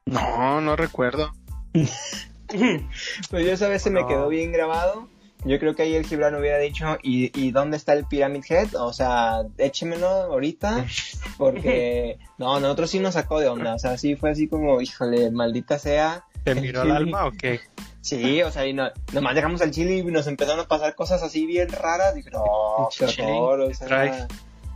[0.06, 1.32] no, no recuerdo.
[3.30, 5.08] Pues yo esa vez se me quedó bien grabado.
[5.44, 8.76] Yo creo que ahí el Gibran hubiera dicho, ¿y, ¿y dónde está el Pyramid Head?
[8.76, 10.86] O sea, échemelo ahorita,
[11.36, 13.74] porque no, nosotros sí nos sacó de onda.
[13.74, 16.24] O sea, sí fue así como, híjole, maldita sea.
[16.44, 17.60] ¿Te miró el alma o qué?
[18.00, 21.22] Sí, o sea, y no, nomás llegamos al Chile y nos empezaron a pasar cosas
[21.22, 22.14] así bien raras.
[22.14, 23.74] Dije, no, qué Chile, horror, o.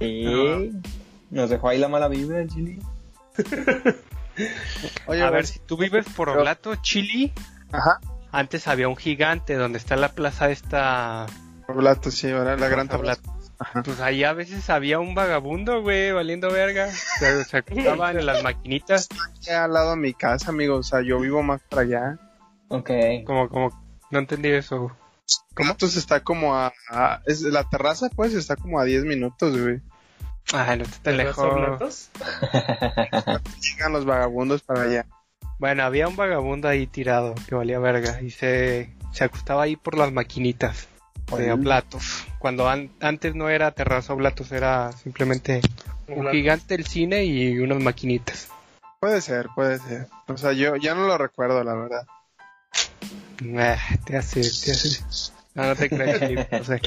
[0.00, 0.72] Sí,
[1.30, 2.78] nos dejó ahí la mala vibra el Chile.
[5.06, 7.32] Oye, a ver, si tú vives por Oblato, Chile,
[7.72, 8.00] Ajá.
[8.38, 11.26] Antes había un gigante donde está la plaza esta...
[11.68, 13.36] Oblato, sí, ahora la gran Plaza tabla.
[13.58, 13.82] Ajá.
[13.82, 16.88] Pues ahí a veces había un vagabundo, güey, valiendo verga.
[16.92, 21.00] Se, se acostaban en las maquinitas, Aquí al lado de mi casa, amigo, o sea,
[21.00, 22.18] yo vivo más para allá.
[22.68, 22.90] Ok.
[23.24, 24.94] como, como, no entendí eso.
[25.56, 29.80] Oblatos está como a, a- es la terraza, pues, está como a 10 minutos, güey.
[30.52, 32.10] Ay, no te, te ¿Te lejos.
[33.62, 35.06] Llegan los vagabundos para allá.
[35.58, 39.96] Bueno, había un vagabundo ahí tirado que valía verga y se, se acostaba ahí por
[39.96, 40.88] las maquinitas
[41.38, 42.24] de Oblatos.
[42.38, 45.60] Cuando an- antes no era terraza Oblatos, era simplemente
[46.08, 46.32] un Oblatos.
[46.32, 48.48] gigante el cine y unas maquinitas.
[49.00, 50.08] Puede ser, puede ser.
[50.28, 52.06] O sea, yo ya no lo recuerdo, la verdad.
[54.04, 55.02] Te hace, te hace.
[55.54, 56.78] No, no te creas, Chip, o sea,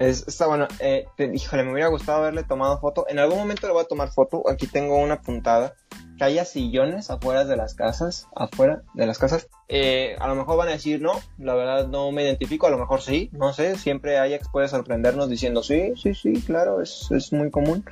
[0.00, 0.66] Es, está bueno.
[0.80, 3.06] Eh, te- híjole, me hubiera gustado haberle tomado foto.
[3.08, 4.42] En algún momento le voy a tomar foto.
[4.50, 5.74] Aquí tengo una puntada.
[6.18, 8.28] Que haya sillones afuera de las casas.
[8.34, 9.48] Afuera de las casas.
[9.68, 11.12] Eh, a lo mejor van a decir no.
[11.38, 12.66] La verdad no me identifico.
[12.66, 13.30] A lo mejor sí.
[13.32, 13.76] No sé.
[13.76, 16.82] Siempre Ajax puede sorprendernos diciendo sí, sí, sí, claro.
[16.82, 17.84] Es, es muy común.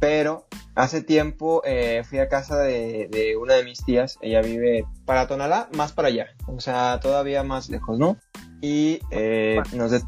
[0.00, 4.18] Pero hace tiempo eh, fui a casa de, de una de mis tías.
[4.22, 6.28] Ella vive para Tonalá, más para allá.
[6.46, 8.16] O sea, todavía más lejos, ¿no?
[8.60, 9.90] Y eh, nos...
[9.90, 10.02] De...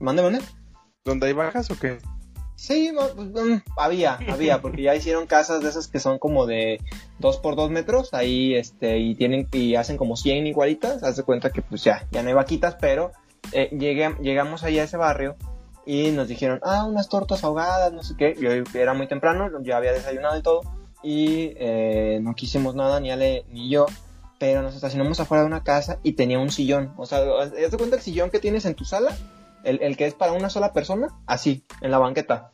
[0.00, 0.40] Mande, mande.
[1.04, 1.98] ¿Dónde hay bajas o qué?
[2.56, 6.80] Sí, pues, mm, había, había, porque ya hicieron casas de esas que son como de
[7.18, 11.22] 2 por 2 metros, ahí, este, y tienen, y hacen como 100 igualitas, haz de
[11.24, 13.12] cuenta que pues ya, ya no hay vaquitas, pero
[13.52, 15.36] eh, llegué, llegamos ahí a ese barrio
[15.84, 19.78] y nos dijeron, ah, unas tortas ahogadas, no sé qué, yo era muy temprano, ya
[19.78, 20.60] había desayunado y todo,
[21.02, 23.86] y eh, no quisimos nada, ni Ale ni yo,
[24.38, 27.76] pero nos estacionamos afuera de una casa y tenía un sillón, o sea, haz de
[27.76, 29.16] cuenta el sillón que tienes en tu sala,
[29.64, 32.50] el, el que es para una sola persona, así, en la banqueta.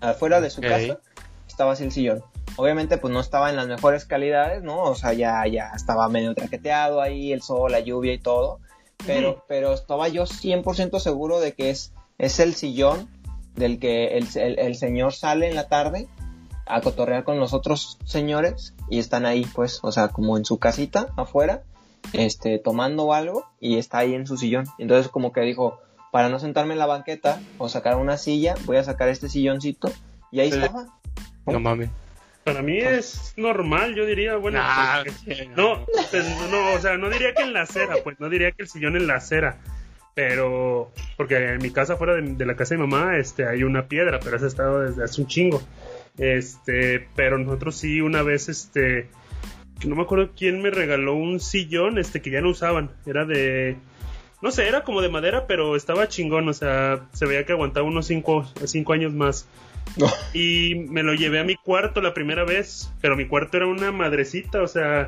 [0.00, 1.00] Afuera de su casa
[1.46, 2.22] estaba así el sillón.
[2.56, 4.82] Obviamente, pues no estaba en las mejores calidades, ¿no?
[4.82, 8.60] O sea, ya, ya estaba medio traqueteado ahí, el sol, la lluvia y todo.
[9.06, 13.08] Pero, pero estaba yo 100% seguro de que es, es el sillón
[13.54, 16.08] del que el, el- el señor sale en la tarde
[16.66, 20.58] a cotorrear con los otros señores y están ahí, pues, o sea, como en su
[20.58, 21.62] casita afuera,
[22.12, 24.66] este, tomando algo y está ahí en su sillón.
[24.78, 25.80] Entonces, como que dijo,
[26.12, 29.92] para no sentarme en la banqueta o sacar una silla, voy a sacar este silloncito
[30.30, 30.58] y ahí Sí.
[30.58, 30.86] estaba.
[31.46, 31.90] no mames.
[32.44, 37.10] Para mí es normal, yo diría, bueno, Nah, sí, no, pues, no, o sea, no
[37.10, 39.58] diría que en la acera, pues no diría que el sillón en la acera,
[40.14, 43.64] pero porque en mi casa fuera de, de la casa de mi mamá, este, hay
[43.64, 45.62] una piedra, pero esa ha estado desde hace un chingo,
[46.16, 49.08] este, pero nosotros sí una vez, este,
[49.78, 53.24] que no me acuerdo quién me regaló un sillón, este, que ya no usaban, era
[53.26, 53.76] de,
[54.42, 57.86] no sé, era como de madera, pero estaba chingón, o sea, se veía que aguantaba
[57.86, 59.48] unos cinco, cinco años más.
[60.34, 63.90] Y me lo llevé a mi cuarto la primera vez, pero mi cuarto era una
[63.90, 65.06] madrecita, o sea,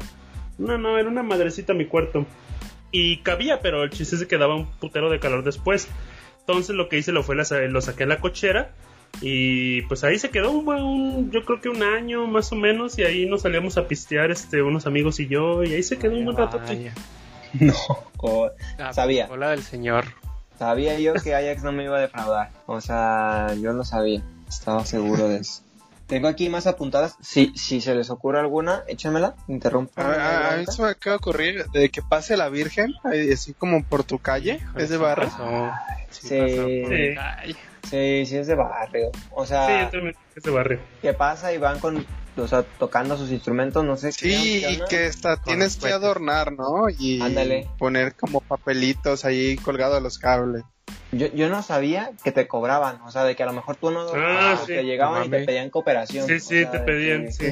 [0.58, 2.26] no, no, era una madrecita mi cuarto.
[2.90, 5.86] Y cabía, pero el chiste se quedaba un putero de calor después.
[6.40, 8.72] Entonces lo que hice lo fue la, lo saqué a la cochera
[9.20, 12.56] y pues ahí se quedó un, buen- un- yo creo que un año más o
[12.56, 15.98] menos y ahí nos salíamos a pistear este unos amigos y yo y ahí se
[15.98, 16.58] quedó un buen rato.
[18.78, 19.28] No, Sabía.
[19.30, 20.04] Hola del señor.
[20.58, 22.50] sabía yo que Ajax no me iba a defraudar.
[22.66, 24.22] O sea, yo lo sabía.
[24.48, 25.62] Estaba seguro de eso.
[26.06, 27.16] Tengo aquí más apuntadas.
[27.22, 30.02] Si, si se les ocurre alguna, échamela, interrumpa.
[30.02, 32.92] A, a- a mí se me acaba de ocurrir de que pase la Virgen,
[33.32, 35.28] así como por tu calle, es de barrio.
[35.30, 35.70] Pasó.
[36.10, 36.38] Sí, Sí.
[36.40, 37.56] pasó por Sí.
[37.90, 39.10] Sí, sí es de barrio.
[39.30, 40.80] O Sí, sea, yo también ese barrio.
[41.00, 42.04] que pasa y van con,
[42.36, 44.32] o sea, tocando sus instrumentos, no sé qué.
[44.36, 46.88] Sí, qué y que está, tienes que adornar, ¿no?
[46.88, 47.68] Y Ándale.
[47.78, 50.62] poner como papelitos ahí colgados a los cables.
[51.12, 53.90] Yo, yo no sabía que te cobraban, o sea, de que a lo mejor tú
[53.90, 54.74] no, Ah, o sí.
[54.74, 56.26] te llegaban No y te pedían cooperación.
[56.26, 57.44] Sí, o sí, sea, te pedían, que- sí.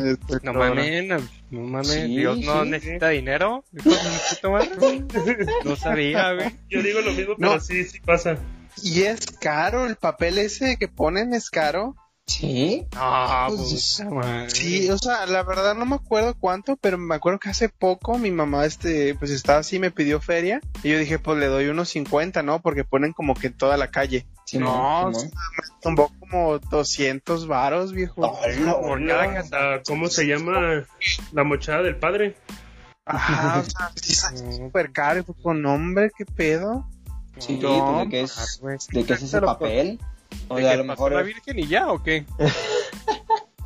[0.43, 3.65] No mames, no mames, Sí, Dios no sí, necesita dinero.
[5.65, 6.51] No sabía, güey.
[6.69, 7.49] Yo digo lo mismo, No.
[7.51, 8.37] pero sí, sí pasa.
[8.83, 11.97] Y es caro, el papel ese que ponen es caro.
[12.29, 14.53] Sí, No, Pues.
[14.53, 18.19] Sí, o sea, la verdad no me acuerdo cuánto, pero me acuerdo que hace poco
[18.19, 21.69] mi mamá, este, pues estaba así, me pidió feria, y yo dije, pues le doy
[21.69, 22.61] unos 50, ¿no?
[22.61, 24.27] Porque ponen como que en toda la calle.
[24.53, 28.21] No, o sea, me tumbó como 200 varos, viejo.
[29.35, 30.87] Casa, ¿Cómo se llama
[31.33, 32.37] la mochada del padre?
[33.07, 36.87] Ajá, o sea, sí súper caro, y fue con nombre, qué pedo.
[37.39, 38.77] Sí, No, pues de qué es, güey.
[38.91, 39.99] de qué es ese papel.
[40.49, 42.25] O ¿De sea, a lo mejor la Virgen y ya o qué?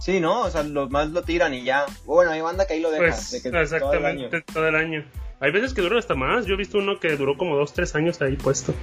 [0.02, 0.40] Sí, ¿no?
[0.40, 1.86] O sea, los más lo tiran y ya.
[2.06, 3.04] Bueno, hay banda que ahí lo deja.
[3.04, 4.24] Pues de que todo el año.
[4.26, 5.04] exactamente todo el año.
[5.38, 6.44] Hay veces que duran hasta más.
[6.44, 8.74] Yo he visto uno que duró como dos, tres años ahí puesto.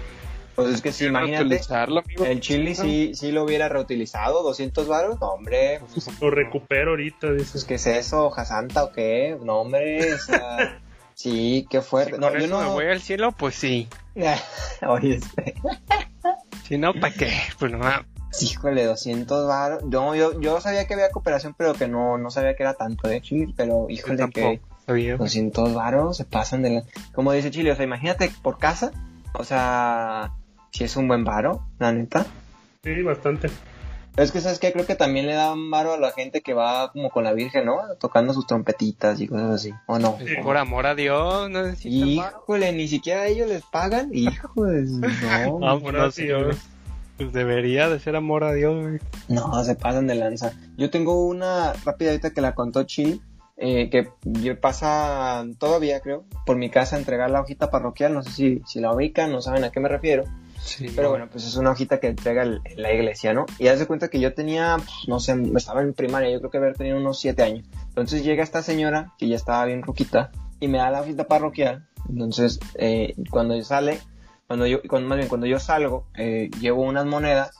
[0.55, 1.61] Pues es que sí, imagínate,
[2.25, 5.19] el chili sí, sí lo hubiera reutilizado, 200 varos.
[5.19, 7.65] No, hombre, pues, Lo recupero ahorita, pues, dices.
[7.65, 8.25] ¿qué es eso?
[8.25, 9.37] ¿Hoja santa o qué?
[9.41, 10.81] No, hombre, o sea,
[11.15, 12.17] sí, qué Si fuerte.
[12.17, 12.73] No, yo eso me no...
[12.73, 13.87] voy al cielo, pues sí.
[14.87, 15.55] Oye, este,
[16.69, 17.31] Si no, ¿para qué?
[17.57, 17.79] Pues no,
[18.39, 19.83] híjole, 200 varos.
[19.85, 23.07] No, yo, yo sabía que había cooperación, pero que no, no sabía que era tanto
[23.07, 24.61] de chili, pero yo híjole que...
[24.85, 25.17] sabía.
[25.17, 26.83] 200 varos se pasan de la...
[27.13, 28.91] Como dice Chile, o sea, imagínate por casa,
[29.33, 30.31] o sea,
[30.71, 32.23] si es un buen varo, la neta.
[32.83, 33.49] Sí, bastante.
[34.19, 34.73] Es que, ¿sabes qué?
[34.73, 37.65] Creo que también le dan varo a la gente que va como con la Virgen,
[37.65, 37.77] ¿no?
[37.99, 40.17] Tocando sus trompetitas y cosas así, ¿o no?
[40.43, 41.73] Por amor a Dios, no varo.
[41.83, 45.59] Híjole, ni siquiera ellos les pagan, híjole, no.
[45.59, 46.57] No Amor a Dios.
[47.17, 48.99] Pues debería de ser amor a Dios, güey.
[49.27, 50.53] No, se pasan de lanza.
[50.77, 53.19] Yo tengo una rápida ahorita que la contó Chile,
[53.57, 58.23] eh, que yo- pasa todavía, creo, por mi casa a entregar la hojita parroquial, no
[58.23, 60.23] sé si, si la ubican, no saben a qué me refiero.
[60.69, 61.09] Sí, Pero no.
[61.11, 63.45] bueno, pues es una hojita que entrega el- la iglesia, ¿no?
[63.57, 66.51] Y haz de cuenta que yo tenía, pues, no sé, estaba en primaria, yo creo
[66.51, 67.65] que haber tenido unos siete años.
[67.87, 71.87] Entonces llega esta señora, que ya estaba bien ruquita, y me da la hojita parroquial.
[72.09, 73.99] Entonces, eh, cuando sale,
[74.47, 77.51] cuando yo, cuando, más bien cuando yo salgo, eh, llevo unas monedas.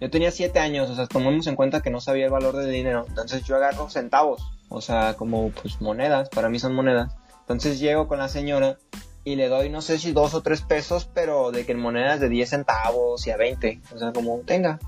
[0.00, 2.70] Yo tenía siete años, o sea, tomemos en cuenta que no sabía el valor del
[2.72, 3.04] dinero.
[3.08, 7.14] Entonces yo agarro centavos, o sea, como pues monedas, para mí son monedas.
[7.40, 8.78] Entonces llego con la señora
[9.26, 12.20] y le doy no sé si dos o tres pesos, pero de que en monedas
[12.20, 14.78] de 10 centavos y a 20, o sea, como tenga.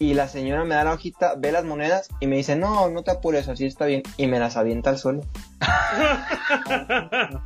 [0.00, 3.04] Y la señora me da la hojita, ve las monedas y me dice, no, no
[3.04, 4.02] te apures, así está bien.
[4.16, 5.22] Y me las avienta al suelo.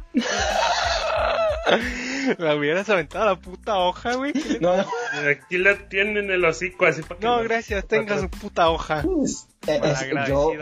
[2.39, 4.33] Me hubieras aventado la puta hoja, güey.
[4.61, 4.85] No, no,
[5.31, 9.03] Aquí la tienen el hocico así para que No, la- gracias, tenga su puta hoja.
[9.25, 10.53] es- es- yo,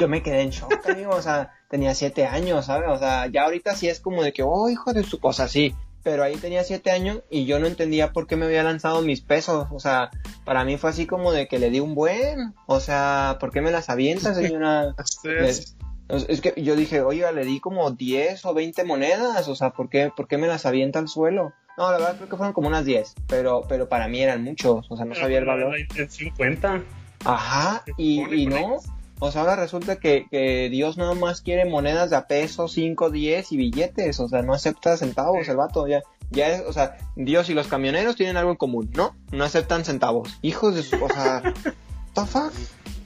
[0.00, 2.88] yo me quedé en shock, amigo, o sea, tenía siete años, ¿sabes?
[2.90, 5.74] O sea, ya ahorita sí es como de que, oh, hijo de su cosa, sí.
[6.02, 9.22] Pero ahí tenía siete años y yo no entendía por qué me había lanzado mis
[9.22, 9.66] pesos.
[9.72, 10.10] O sea,
[10.44, 12.54] para mí fue así como de que le di un buen.
[12.66, 14.94] O sea, ¿por qué me las avienta, señora?
[16.08, 19.88] Es, que yo dije, oiga, le di como 10 o 20 monedas, o sea, ¿por
[19.88, 21.52] qué, ¿por qué me las avienta al suelo?
[21.76, 24.86] No, la verdad creo que fueron como unas 10, pero, pero para mí eran muchos,
[24.88, 25.72] o sea, no Pero sabía el valor.
[25.72, 26.82] la intención cuenta.
[27.24, 28.76] Ajá, Se y, y no,
[29.30, 33.52] sea, ahora resulta que, que Dios nada más quiere monedas de a peso, 5, 10
[33.52, 37.48] y billetes, o sea, no acepta centavos el vato, ya, ya es, o sea, Dios
[37.48, 39.16] y los camioneros tienen algo en común, ¿no?
[39.32, 40.38] No aceptan centavos.
[40.42, 41.42] Hijos de su, o sea,
[42.14, 42.52] the fuck?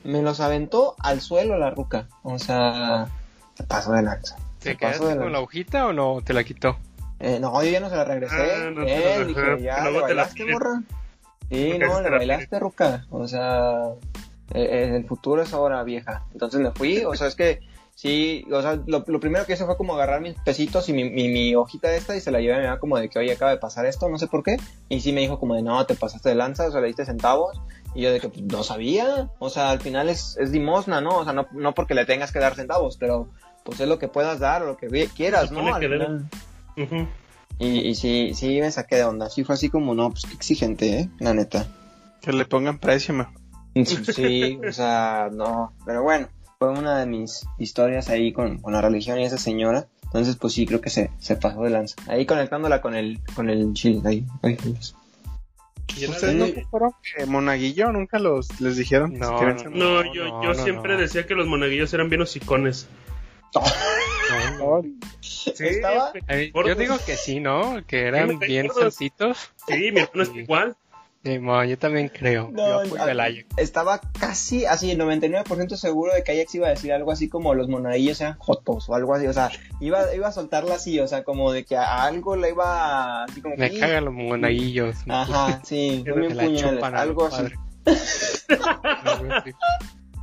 [0.02, 3.06] Me los aventó al suelo la ruca, o sea,
[3.54, 4.36] se pasó de lanza.
[4.58, 5.40] ¿Te Se pasó quedaste de con la lanza.
[5.44, 6.76] hojita o no te la quitó?
[7.20, 8.34] Eh, no, yo ya no se la regresé.
[8.34, 10.82] Ah, no eh, la- dije, ya, ¿le te la bailaste, morra?
[11.50, 13.06] Sí, no, le la bailaste, ruca.
[13.10, 13.74] O sea,
[14.54, 16.24] eh, eh, el futuro es ahora, vieja.
[16.32, 17.60] Entonces me fui, o sea, es que
[17.94, 21.10] sí, o sea, lo, lo primero que hice fue como agarrar mis pesitos y mi,
[21.10, 23.32] mi, mi hojita esta y se la llevé a mi mamá como de que, oye,
[23.32, 24.56] acaba de pasar esto, no sé por qué.
[24.88, 27.04] Y sí me dijo como de, no, te pasaste de lanza, o sea, le diste
[27.04, 27.60] centavos.
[27.94, 29.30] Y yo de que, pues, no sabía.
[29.38, 31.18] O sea, al final es, es limosna, ¿no?
[31.18, 33.28] O sea, no, no porque le tengas que dar centavos, pero
[33.64, 35.74] pues es lo que puedas dar o lo que quieras, ¿no?
[35.74, 36.24] Al.
[37.58, 39.28] Y, y sí, sí me saqué de onda.
[39.28, 41.10] Sí fue así como, no, pues qué exigente, ¿eh?
[41.18, 41.66] La neta.
[42.22, 43.39] Que le pongan precio, mejor.
[44.14, 45.72] Sí, o sea, no.
[45.86, 46.28] Pero bueno,
[46.58, 49.86] fue una de mis historias ahí con, con la religión y esa señora.
[50.04, 51.94] Entonces, pues sí, creo que se, se pasó de lanza.
[52.08, 54.26] Ahí conectándola con el, con el chile, ahí.
[55.96, 57.92] Llena ¿Ustedes de- nunca fueron eh, monaguillo?
[57.92, 59.18] ¿Nunca los les dijeron?
[59.18, 61.00] No, que No, No, yo, no, yo no, siempre no.
[61.00, 62.88] decía que los monaguillos eran bien hocicones.
[65.20, 67.80] Sí, Estaba- Eh, yo digo que sí, ¿no?
[67.86, 69.50] Que eran Sí, bien santitos.
[69.66, 70.76] Sí, mi hermano es igual.
[71.22, 72.48] Sí, yo también creo.
[72.50, 73.44] No, yo a- Ajax.
[73.58, 77.54] estaba casi así, el 99% seguro de que Ajax iba a decir algo así como
[77.54, 79.50] los monaguillos eran jotos o algo así, o sea,
[79.80, 83.42] iba, iba a soltarla así, o sea, como de que a algo le iba así
[83.42, 84.96] como Me cagan los monaguillos.
[85.08, 86.14] Ajá, sí, la
[86.44, 87.44] puñales, algo así.
[87.48, 87.60] su-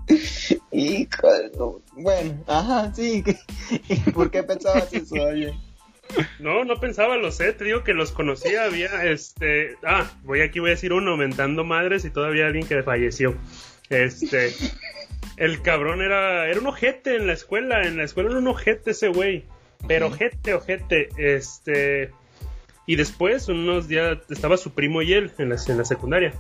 [1.96, 3.24] Bueno, ajá, sí.
[4.14, 5.54] ¿Por qué pensabas eso, oye?
[6.40, 10.60] No, no pensaba, lo sé, te digo que los conocía, había este, ah, voy aquí
[10.60, 13.36] voy a decir uno, mentando madres y todavía alguien que falleció.
[13.90, 14.54] Este,
[15.38, 18.92] el cabrón era, era un ojete en la escuela, en la escuela era un ojete
[18.92, 19.46] ese güey,
[19.88, 22.12] pero ojete, ojete, este,
[22.86, 26.34] y después, unos días, estaba su primo y él en la, en la secundaria.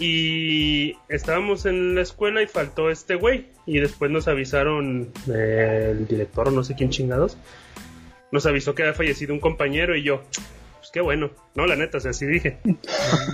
[0.00, 3.46] Y estábamos en la escuela y faltó este güey.
[3.64, 7.36] Y después nos avisaron eh, el director no sé quién chingados
[8.34, 10.22] nos avisó que había fallecido un compañero y yo,
[10.78, 12.58] pues qué bueno, no, la neta, o sea, sí dije.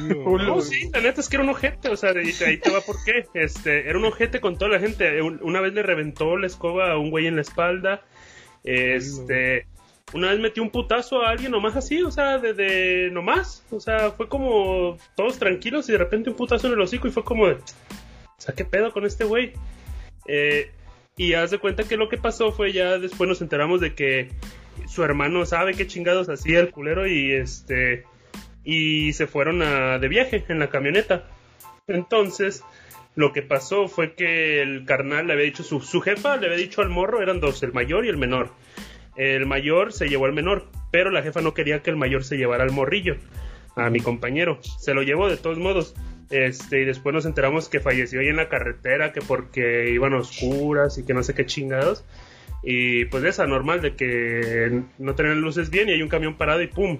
[0.08, 2.70] No, sí, la neta es que era un ojete, o sea, de, de ahí te
[2.70, 3.26] va por qué.
[3.34, 5.20] Este, era un ojete con toda la gente.
[5.22, 8.02] Un- Una vez le reventó la escoba a un güey en la espalda.
[8.64, 9.66] Este,
[10.12, 13.64] una vez metió un putazo a alguien nomás así, o sea, de, de nomás.
[13.70, 17.10] O sea, fue como todos tranquilos y de repente un putazo en el hocico y
[17.10, 17.60] fue como de, o
[18.38, 19.52] sea, ¿qué pedo con este güey?
[20.26, 20.70] Eh,
[21.16, 24.30] y haz de cuenta que lo que pasó fue ya después nos enteramos de que
[24.86, 28.04] su hermano sabe qué chingados hacía el culero y este
[28.64, 31.28] y se fueron a, de viaje en la camioneta.
[31.86, 32.62] Entonces,
[33.14, 36.58] lo que pasó fue que el carnal le había dicho, su, su jefa le había
[36.58, 38.50] dicho al morro, eran dos, el mayor y el menor.
[39.16, 42.36] El mayor se llevó al menor, pero la jefa no quería que el mayor se
[42.36, 43.16] llevara al morrillo,
[43.76, 44.60] a mi compañero.
[44.62, 45.94] Se lo llevó de todos modos.
[46.30, 50.18] Este, y después nos enteramos que falleció ahí en la carretera, que porque iban a
[50.18, 52.04] oscuras y que no sé qué chingados.
[52.62, 56.62] Y pues esa normal de que no tenían luces bien y hay un camión parado
[56.62, 56.98] y pum,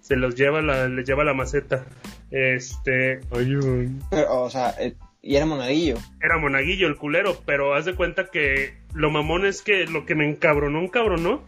[0.00, 1.86] se los lleva la, les lleva la maceta.
[2.30, 3.20] Este,
[4.10, 5.96] Pero, o sea, eh, y era monaguillo.
[6.22, 10.14] era monaguillo el culero, pero haz de cuenta que lo mamón es que lo que
[10.14, 11.42] me encabronó, encabronó,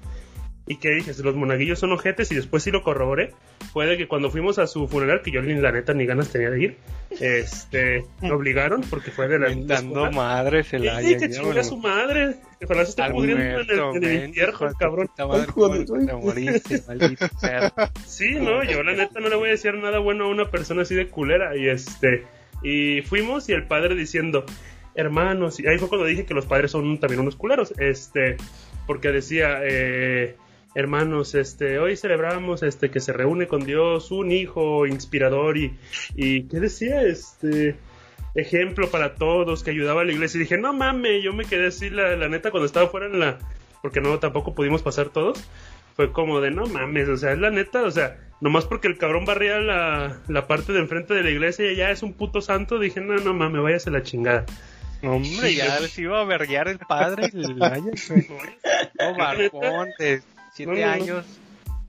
[0.66, 3.32] y que dije, los monaguillos son ojetes, y después sí lo corroboré,
[3.72, 6.28] fue de que cuando fuimos a su funeral, que yo ni la neta ni ganas
[6.30, 6.76] tenía de ir,
[7.20, 9.74] este, me obligaron, porque fue de la Dando
[10.06, 10.10] escuela.
[10.10, 14.04] madres el Sí, que chinga su madre, que ojalá se esté pudriendo en el, en
[14.04, 15.10] el infierno, cabrón.
[15.18, 17.72] madre, Ay, ¿cómo joder, te moriste, maldito perro.
[18.06, 20.82] Sí, no, yo la neta no le voy a decir nada bueno a una persona
[20.82, 21.56] así de culera.
[21.56, 22.24] Y este,
[22.62, 24.44] y fuimos y el padre diciendo,
[24.94, 28.36] hermanos, y ahí fue cuando dije que los padres son también unos culeros, este,
[28.86, 30.36] porque decía, eh,
[30.75, 35.77] hermanos, este, hoy celebramos este que se reúne con Dios un hijo inspirador y,
[36.14, 37.03] y ¿qué decía?
[37.03, 37.77] Este,
[38.35, 40.39] ejemplo para todos que ayudaba a la iglesia.
[40.39, 43.20] Y dije, no mames, yo me quedé así la, la neta cuando estaba fuera en
[43.20, 43.39] la,
[43.83, 45.45] porque no, tampoco pudimos pasar todos
[45.95, 48.99] fue como de no mames, o sea, es la neta, o sea, nomás porque el
[48.99, 52.41] cabrón barría la, la parte de enfrente de la iglesia y ya es un puto
[52.41, 54.47] santo, dije, no, no mames, váyase a la chingada.
[55.03, 57.57] Hombre, ya les iba a verguear el padre, el.
[58.99, 59.14] No,
[59.99, 60.23] de
[60.55, 60.92] siete No, no, no.
[60.92, 61.26] años.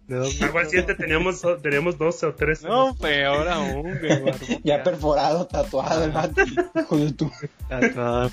[0.07, 2.67] De dos Igual siete teníamos, teníamos 12 o 13.
[2.67, 4.21] No, peor aún, güey.
[4.63, 6.41] Ya perforado, tatuado el vato.
[6.75, 7.31] Hijo de tu.
[7.69, 8.29] Tatuado.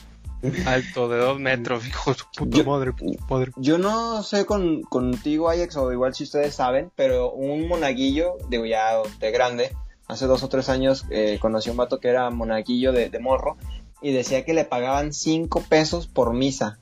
[0.66, 3.52] Alto de dos metros, hijo de su puta Yo- madre, puta madre.
[3.56, 8.64] Yo no sé con, contigo, Ajax, o igual si ustedes saben, pero un monaguillo, digo
[8.64, 9.70] ya de grande,
[10.08, 13.18] hace dos o tres años eh, conocí a un vato que era monaguillo de, de
[13.18, 13.58] morro
[14.00, 16.78] y decía que le pagaban cinco pesos por misa.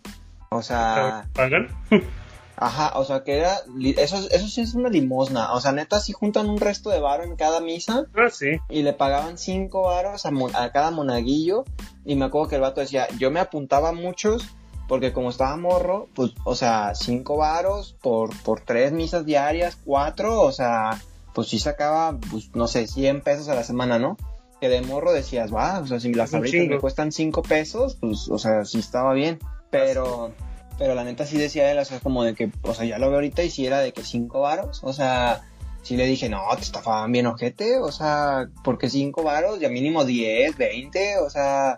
[0.50, 1.66] O sea, ¿Pagan?
[2.60, 3.58] ajá, o sea que era,
[3.96, 5.52] eso, eso sí es una limosna.
[5.52, 8.58] O sea, neta, si juntan un resto de varo en cada misa Ah, sí.
[8.68, 11.64] y le pagaban cinco varos a, cada monaguillo.
[12.04, 14.46] Y me acuerdo que el vato decía, yo me apuntaba a muchos
[14.88, 20.40] porque como estaba morro, pues, o sea, cinco varos por, por tres misas diarias, cuatro,
[20.40, 20.98] o sea,
[21.34, 24.16] pues sí sacaba, pues, no sé, 100 pesos a la semana, ¿no?
[24.60, 28.28] Que de morro decías, va, o sea, si las tablitas me cuestan cinco pesos, pues,
[28.30, 29.38] o sea, sí estaba bien.
[29.70, 30.32] Pero,
[30.78, 33.06] pero la neta sí decía él, o sea, como de que, o sea, ya lo
[33.08, 35.42] veo ahorita y si era de que cinco varos, o sea,
[35.82, 40.04] sí le dije, no, te estafaban bien ojete, o sea, porque cinco varos, ya mínimo
[40.04, 41.76] 10, 20, o sea,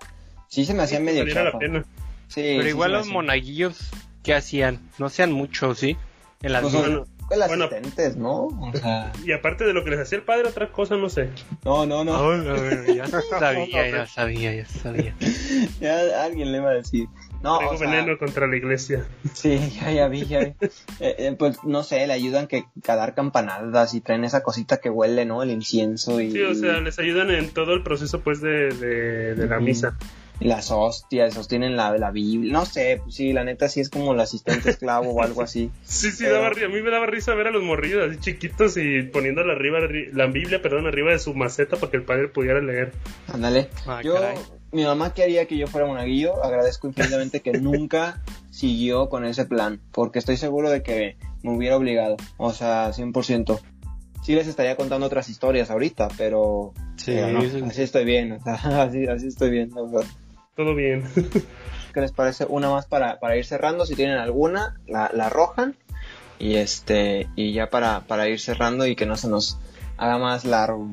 [0.49, 1.59] sí se me hacía medio Valiera la chafa.
[1.59, 1.85] pena.
[2.29, 3.79] Sí, Pero sí igual los monaguillos,
[4.23, 4.81] ¿qué hacían?
[4.99, 5.97] No sean muchos, ¿sí?
[6.43, 6.89] En las Pues misas.
[6.91, 7.65] son pues, bueno.
[7.67, 8.47] asistentes, ¿no?
[8.47, 11.29] O sea, Y aparte de lo que les hacía el padre, otra cosa, no sé.
[11.65, 12.17] no, no, no.
[12.31, 13.07] Ay, a ver, ya
[13.39, 15.15] sabía, ya sabía, ya sabía.
[15.81, 17.07] Ya alguien le iba a decir.
[17.43, 19.07] No, Traigo o sea, veneno contra la iglesia.
[19.33, 20.53] Sí, ya, ya vi, ya vi.
[21.01, 24.77] Eh, eh, pues no sé, le ayudan que a dar campanadas y traen esa cosita
[24.79, 25.43] que huele, ¿no?
[25.43, 29.35] El incienso y, Sí, o sea, les ayudan en todo el proceso, pues, de, de,
[29.35, 29.65] de la Ujú.
[29.65, 29.97] misa.
[30.39, 32.53] y las hostias, sostienen la, la Biblia.
[32.53, 35.71] No sé, pues sí, la neta sí es como el asistente esclavo o algo así.
[35.85, 38.77] Sí, sí, Pero- daba a mí me daba risa ver a los morrillos así chiquitos
[38.77, 42.29] y poniéndola arriba, arri- la Biblia, perdón, arriba de su maceta para que el padre
[42.29, 42.93] pudiera leer.
[43.33, 43.69] Ándale.
[43.87, 44.37] Ah, yo, caray.
[44.73, 46.43] Mi mamá quería que yo fuera monaguillo.
[46.45, 51.77] Agradezco infinitamente que nunca siguió con ese plan, porque estoy seguro de que me hubiera
[51.77, 52.17] obligado.
[52.37, 53.61] O sea, 100%.
[54.23, 58.33] Sí les estaría contando otras historias ahorita, pero, Sí, pero no, así estoy bien.
[58.33, 60.05] O sea, así, así estoy bien, la verdad.
[60.55, 61.05] Todo bien.
[61.95, 62.45] ¿Qué les parece?
[62.49, 63.87] Una más para, para ir cerrando.
[63.87, 65.77] Si tienen alguna, la, la arrojan.
[66.39, 69.59] Y este, y ya para, para ir cerrando y que no se nos
[69.97, 70.89] haga más largo.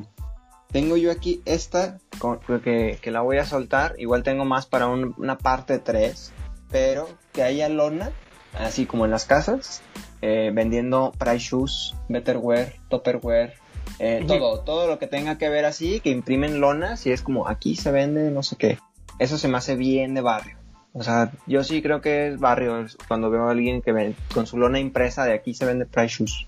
[0.77, 3.95] Tengo yo aquí esta con- que, que la voy a soltar.
[3.97, 6.31] Igual tengo más para un- una parte 3.
[6.69, 8.11] Pero que haya lona,
[8.53, 9.81] así como en las casas,
[10.21, 13.55] eh, vendiendo price shoes, betterware, topperware,
[13.97, 17.47] eh, todo, todo lo que tenga que ver así, que imprimen lonas y es como
[17.47, 18.77] aquí se vende no sé qué.
[19.17, 20.57] Eso se me hace bien de barrio.
[20.93, 24.45] O sea, yo sí creo que es barrio cuando veo a alguien que ven, con
[24.45, 26.45] su lona impresa de aquí se vende price shoes.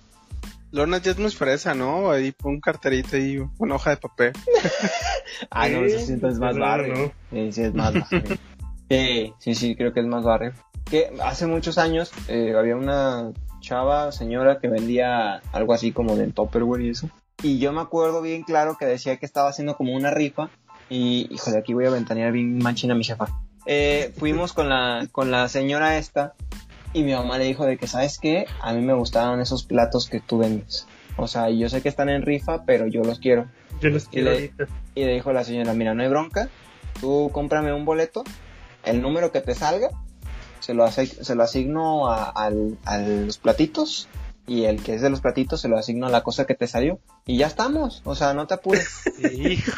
[0.72, 2.12] Lona ya es muy fresa, ¿no?
[2.12, 4.34] Ahí pon un carterito y una hoja de papel.
[5.52, 6.94] Ah, no, eso sí es más barrio.
[6.96, 7.12] no.
[7.32, 8.38] Sí, sí, es más barrio.
[8.90, 10.54] Sí, sí, sí, creo que es más barrio.
[10.90, 16.28] Que hace muchos años eh, había una chava, señora, que vendía algo así como de
[16.32, 17.10] Tupperware y eso.
[17.44, 20.50] Y yo me acuerdo bien claro que decía que estaba haciendo como una rifa.
[20.90, 23.28] Y, híjole, aquí voy a ventanear bien machina a mi jefa.
[23.68, 26.34] Eh, fuimos con la, con la señora esta.
[26.94, 28.46] Y mi mamá le dijo de que, ¿sabes qué?
[28.62, 30.88] A mí me gustaban esos platos que tú vendes.
[31.18, 33.48] O sea, yo sé que están en rifa, pero yo los quiero.
[33.82, 34.68] Yo los quiero le- ahorita.
[34.96, 36.50] Y le dijo la señora, mira, no hay bronca,
[37.00, 38.24] tú cómprame un boleto,
[38.84, 39.90] el número que te salga,
[40.60, 44.08] se lo, ase- se lo asigno a los platitos
[44.50, 46.66] y el que es de los platitos se lo asigno a la cosa que te
[46.66, 47.00] salió.
[47.28, 49.04] Y ya estamos, o sea, no te apures.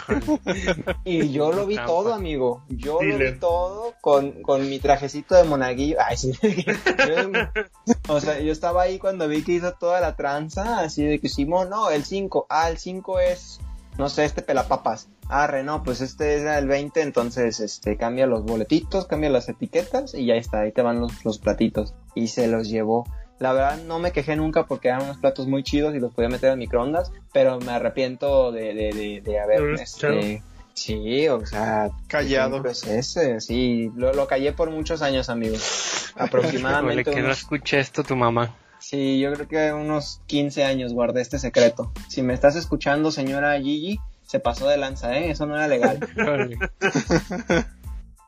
[1.03, 2.63] Y yo lo vi todo, amigo.
[2.69, 5.97] Yo lo vi todo con, con mi trajecito de monaguillo.
[5.99, 6.31] Ay, sí.
[8.07, 11.27] O sea, yo estaba ahí cuando vi que hizo toda la tranza, así de que
[11.27, 12.47] Simón, no, el 5.
[12.49, 13.59] Ah, el 5 es,
[13.97, 15.09] no sé, este pelapapas.
[15.27, 20.13] Arre, no, pues este era el 20, entonces este cambia los boletitos, cambia las etiquetas
[20.13, 21.93] y ya está, ahí te van los, los platitos.
[22.15, 23.05] Y se los llevó.
[23.41, 26.29] La verdad no me quejé nunca porque eran unos platos muy chidos y los podía
[26.29, 30.43] meter al microondas, pero me arrepiento de, de, de, de haber este,
[30.75, 32.51] Sí, o sea, Callado.
[32.57, 36.11] ejemplo es ese, sí, lo, lo callé por muchos años, amigos.
[36.11, 38.55] Híjole, Aproximadamente que no unos, escuche esto tu mamá.
[38.79, 41.91] sí, yo creo que unos 15 años guardé este secreto.
[42.09, 45.31] Si me estás escuchando, señora Gigi, se pasó de lanza, ¿eh?
[45.31, 45.99] Eso no era legal.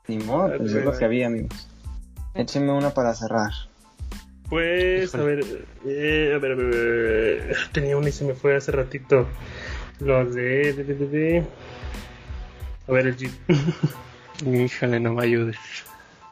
[0.08, 1.68] Ni modo, pues es lo que había, amigos.
[2.34, 3.52] Échenme una para cerrar.
[4.50, 5.40] Pues, a ver,
[5.88, 9.28] eh, a ver, a ver, a ver, tenía una y se me fue hace ratito.
[10.00, 11.44] Lo de, de, de, de, de.
[12.88, 13.32] A ver, el Jeep.
[14.46, 15.58] Híjole, no me ayudes.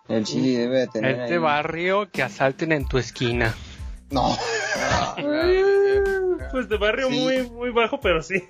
[0.09, 3.55] El chili debe de tener Este ahí- barrio que asalten en tu esquina.
[4.09, 4.35] No,
[6.51, 7.17] Pues de barrio Sí.
[7.17, 8.43] muy, muy bajo, pero sí.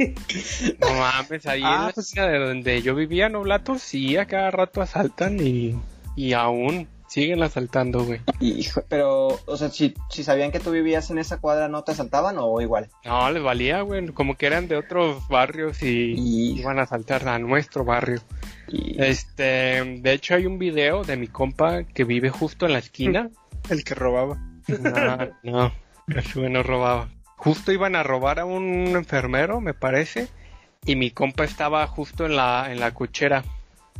[0.81, 4.17] No mames, ahí Ah, en la pues- esquina de donde yo vivía en Oblatos, sí,
[4.17, 5.75] a cada rato asaltan y,
[6.15, 8.21] y aún siguen asaltando, güey.
[8.39, 11.91] hijo, pero, o sea, si, si sabían que tú vivías en esa cuadra, ¿no te
[11.91, 12.87] asaltaban o igual?
[13.03, 17.27] No, les valía, güey, como que eran de otros barrios y Y- iban a asaltar
[17.27, 18.21] a nuestro barrio.
[18.69, 19.43] Y- Este,
[19.99, 23.29] de hecho hay un video de mi compa que vive justo en la esquina.
[23.69, 24.37] El que robaba.
[24.79, 25.73] No, no,
[26.15, 27.09] ese no robaba.
[27.35, 30.29] Justo iban a robar a un enfermero, me parece,
[30.85, 33.43] y mi compa estaba justo en la, en la cochera,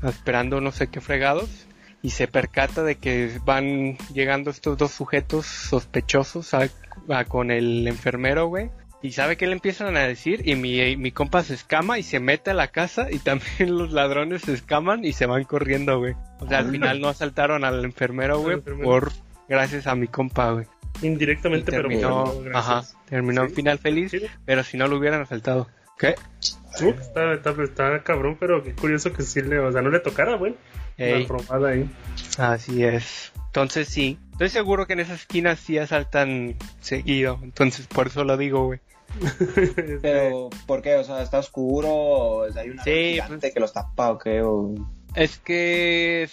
[0.08, 1.50] esperando no sé qué fregados,
[2.02, 6.70] y se percata de que van llegando estos dos sujetos sospechosos a-
[7.10, 8.70] a- con el enfermero, güey.
[9.04, 12.20] Y sabe qué le empiezan a decir y mi, mi compa se escama y se
[12.20, 13.42] mete a la casa y también
[13.78, 16.14] los ladrones se escaman y se van corriendo, güey.
[16.40, 19.12] O sea, al final no asaltaron al enfermero, güey, por
[19.50, 20.66] gracias a mi compa, güey.
[21.02, 22.66] Y Indirectamente, pero terminó, bueno, gracias.
[22.94, 23.56] ajá, terminó Sí.
[23.56, 24.22] final feliz, Sí.
[24.46, 25.68] pero si no lo hubieran asaltado.
[26.02, 26.16] ¿Qué?
[26.82, 30.00] Uh, está, está, está cabrón, pero qué curioso que sí le, o sea, no le
[30.00, 30.56] tocara, güey.
[31.28, 31.88] Robada ahí.
[32.40, 33.32] así es.
[33.48, 38.36] Entonces sí, estoy seguro que en esas esquinas sí asaltan seguido, entonces por eso lo
[38.36, 38.80] digo, güey.
[40.02, 40.96] Pero, ¿por qué?
[40.96, 41.90] O sea, ¿está oscuro?
[41.90, 44.42] ¿O hay una Sí, gigante pues- que los tapa o qué?
[44.42, 44.74] O...
[45.16, 46.30] Es que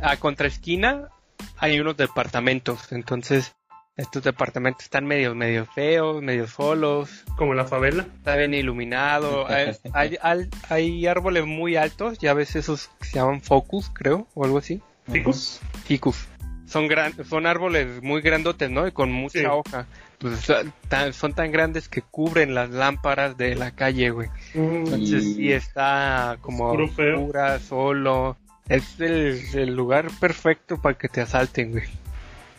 [0.00, 1.10] a contraesquina
[1.58, 3.54] hay unos departamentos, entonces
[3.96, 8.06] estos departamentos están medio, medio feos, medio solos, Como la favela.
[8.18, 9.46] está bien iluminado,
[9.94, 14.44] hay, hay, hay árboles muy altos, ya ves esos que se llaman focus, creo, o
[14.44, 14.80] algo así.
[15.10, 15.60] ¿Ficus?
[15.84, 16.26] ficus.
[16.66, 18.88] Son gran, son árboles muy grandotes, ¿no?
[18.88, 19.44] Y con mucha Sí.
[19.46, 19.86] hoja.
[20.18, 24.28] Pues son tan, son tan grandes que cubren las lámparas de la calle, güey.
[24.52, 28.36] Entonces Y- sí está como oscura, solo.
[28.68, 31.84] Es el, el lugar perfecto para que te asalten, güey.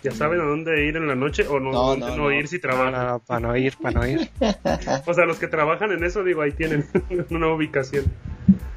[0.09, 2.31] ¿Ya saben a dónde ir en la noche o no, No, no, no, no.
[2.31, 2.91] ir si No, trabajan?
[2.93, 4.29] no, no, para no ir, para no ir.
[5.05, 6.85] O sea, los que trabajan en eso, digo, ahí tienen
[7.29, 8.05] una ubicación.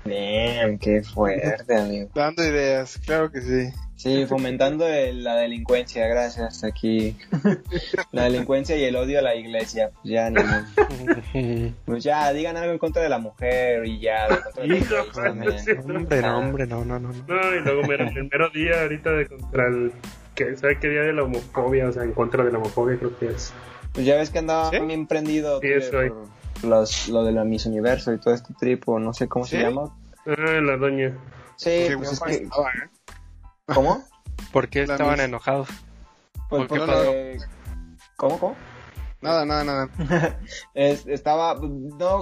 [0.05, 2.09] Damn, qué fuerte, amigo.
[2.15, 3.69] Dando ideas, claro que sí.
[3.97, 6.65] Sí, fomentando el- la delincuencia, gracias.
[6.65, 7.17] Aquí.
[8.13, 9.91] La delincuencia y el odio a la iglesia.
[10.03, 11.75] Pues ya, ni modo.
[11.85, 14.27] Pues ya, digan algo en contra de la mujer y ya.
[14.27, 14.95] contra de Hijo,
[15.59, 15.71] sí.
[15.93, 17.13] hombre, no, hombre, no, no, no.
[17.13, 17.25] no.
[17.29, 19.93] No, y luego mero- el mero día ahorita de contra el...
[20.41, 21.87] Que, ¿Sabe qué día de la homofobia?
[21.87, 23.53] O sea, en contra de la homofobia creo que es.
[23.93, 24.79] Pues ya ves que andaba ¿Sí?
[24.81, 25.69] bien prendido Sí,
[26.63, 29.95] los, lo de la Miss Universo y todo este tripo, no sé cómo se llama.
[30.27, 31.15] Ah, la doña.
[31.57, 32.33] Sí, pues es que...
[32.45, 32.89] estaba, ¿eh?
[33.67, 34.03] ¿Cómo?
[34.53, 35.69] ¿Por qué La estaban mis- enojados?
[36.49, 37.39] Pues ¿Por qué.
[38.17, 38.57] ¿Cómo, cómo?
[39.21, 39.89] Nada, nada, nada.
[40.75, 42.21] Es- estaba, no,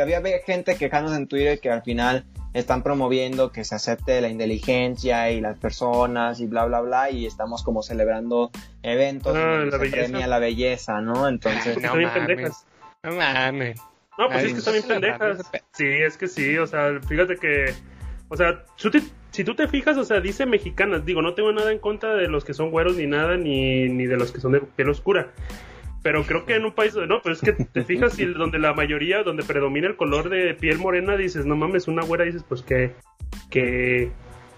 [0.00, 2.24] había gente quejándose en Twitter que al final
[2.54, 7.26] están promoviendo que se acepte la inteligencia y las personas y bla bla bla y
[7.26, 8.50] estamos como celebrando
[8.82, 9.96] eventos Ah, la se belleza.
[10.08, 11.28] premia la belleza, ¿no?
[11.28, 12.26] Entonces, No Están bien mames.
[12.26, 12.66] pendejas.
[13.02, 13.80] No mames.
[14.18, 15.50] No, pues Ay, es que están bien pendejas.
[15.72, 17.72] Sí, es que sí, o sea, fíjate que,
[18.28, 21.52] o sea, tú te- si tú te fijas, o sea, dice mexicanas, digo, no tengo
[21.52, 24.40] nada en contra de los que son güeros ni nada, ni, ni de los que
[24.40, 25.28] son de piel oscura.
[26.02, 28.72] Pero creo que en un país, no, pero es que te fijas y donde la
[28.72, 32.62] mayoría, donde predomina el color de piel morena, dices, no mames, una güera, dices, pues
[32.62, 32.92] que,
[33.50, 34.10] que,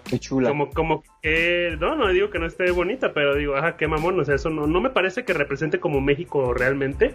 [0.09, 0.49] qué chula.
[0.49, 4.19] como, como que, no, no digo que no esté bonita, pero digo, ajá, qué mamón,
[4.19, 7.13] o sea, eso no, no me parece que represente como México realmente.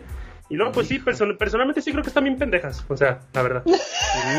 [0.51, 3.43] Y luego, pues sí, person- personalmente sí creo que están bien pendejas, o sea, la
[3.43, 3.63] verdad.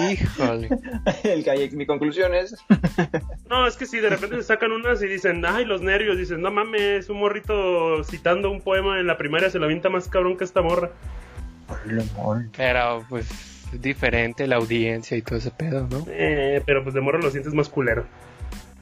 [0.09, 0.67] Híjole.
[1.23, 2.55] El calle- mi conclusión es,
[3.47, 6.41] No, es que si de repente se sacan unas y dicen, ay, los nervios, dicen,
[6.41, 10.35] no mames, un morrito citando un poema en la primaria se lo avienta más cabrón
[10.35, 10.89] que esta morra.
[12.57, 13.29] Pero pues
[13.71, 16.05] es diferente la audiencia y todo ese pedo, ¿no?
[16.09, 18.05] Eh, pero pues de morro lo sientes más culero.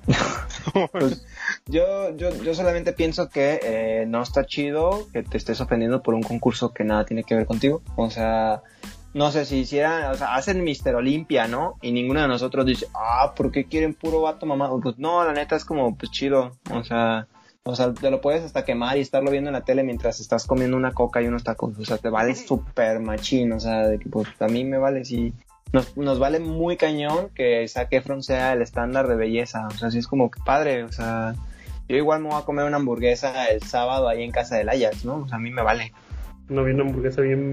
[0.94, 1.26] pues,
[1.66, 6.14] yo, yo, yo solamente pienso que eh, no está chido que te estés ofendiendo por
[6.14, 7.82] un concurso que nada tiene que ver contigo.
[7.96, 8.62] O sea,
[9.14, 11.76] no sé si hicieran, o sea, hacen Mister Olimpia, ¿no?
[11.82, 14.70] Y ninguno de nosotros dice, ah, ¿por qué quieren puro vato mamá?
[14.82, 16.52] Pues no, la neta es como, pues chido.
[16.72, 17.28] O sea,
[17.64, 20.46] o sea, te lo puedes hasta quemar y estarlo viendo en la tele mientras estás
[20.46, 21.78] comiendo una coca y unos tacos.
[21.78, 23.52] O sea, te vale súper machín.
[23.52, 25.34] O sea, de que pues a mí me vale si.
[25.74, 29.68] Nos, nos vale muy cañón que Zac Efron sea el estándar de belleza.
[29.68, 30.84] O sea, sí es como que padre.
[30.84, 31.36] O sea,
[31.90, 35.06] yo igual me voy a comer una hamburguesa el sábado ahí en casa del Ajax,
[35.06, 35.18] ¿no?
[35.18, 35.94] O sea, a mí me vale.
[36.50, 37.52] No vi una hamburguesa bien,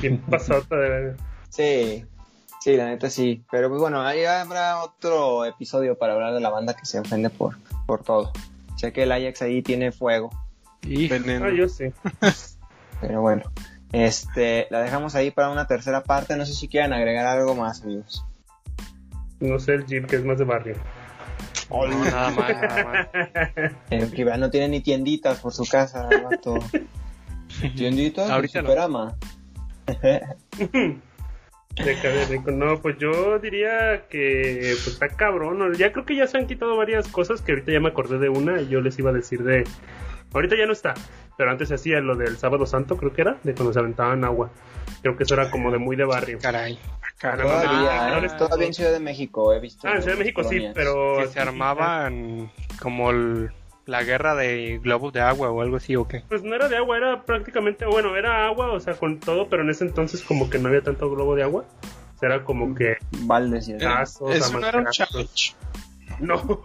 [0.00, 1.14] bien pasada de
[1.48, 2.04] Sí,
[2.60, 3.44] sí, la neta sí.
[3.50, 7.30] Pero pues bueno, ahí habrá otro episodio para hablar de la banda que se ofende
[7.30, 7.56] por,
[7.86, 8.32] por todo.
[8.76, 10.30] Sé que el Ajax ahí tiene fuego.
[10.82, 11.46] Y Veneno.
[11.46, 11.86] Ah, yo sí.
[13.00, 13.42] Pero bueno,
[14.04, 16.36] este, la dejamos ahí para una tercera parte.
[16.36, 18.26] No sé si quieran agregar algo más, amigos.
[19.40, 20.76] No sé el Jeep que es más de barrio.
[21.70, 23.08] no, nada más, nada más.
[23.90, 26.58] El que no tiene ni tienditas por su casa, vato.
[27.76, 28.28] ¿Tienditas?
[28.28, 28.68] Ahorita no.
[28.68, 29.16] Superama.
[31.76, 32.50] De cabeza, rico.
[32.50, 35.72] No, pues yo diría que pues está cabrón.
[35.74, 38.28] Ya creo que ya se han quitado varias cosas que ahorita ya me acordé de
[38.28, 39.64] una y yo les iba a decir de...
[40.32, 40.94] Ahorita ya no está,
[41.36, 44.24] pero antes se hacía lo del sábado santo, creo que era, de cuando se aventaban
[44.24, 44.50] agua.
[45.02, 46.38] Creo que eso era como de muy de barrio.
[46.40, 46.78] Caray.
[47.20, 48.28] Todavía, Ah, ¿eh?
[48.36, 49.88] Todavía en Ciudad de México he visto.
[49.88, 51.16] Ah, en Ciudad de México sí, pero...
[51.18, 53.50] Que se armaban como el-
[53.86, 56.24] la guerra de globos de agua o algo así, ¿o qué?
[56.28, 59.62] Pues no era de agua, era prácticamente, bueno, era agua, o sea, con todo, pero
[59.62, 61.64] en ese entonces como que no había tanto globo de agua.
[62.16, 63.84] O sea, era como que Valdes y así.
[63.84, 65.54] gasos, Eso no era un challenge.
[66.18, 66.42] No.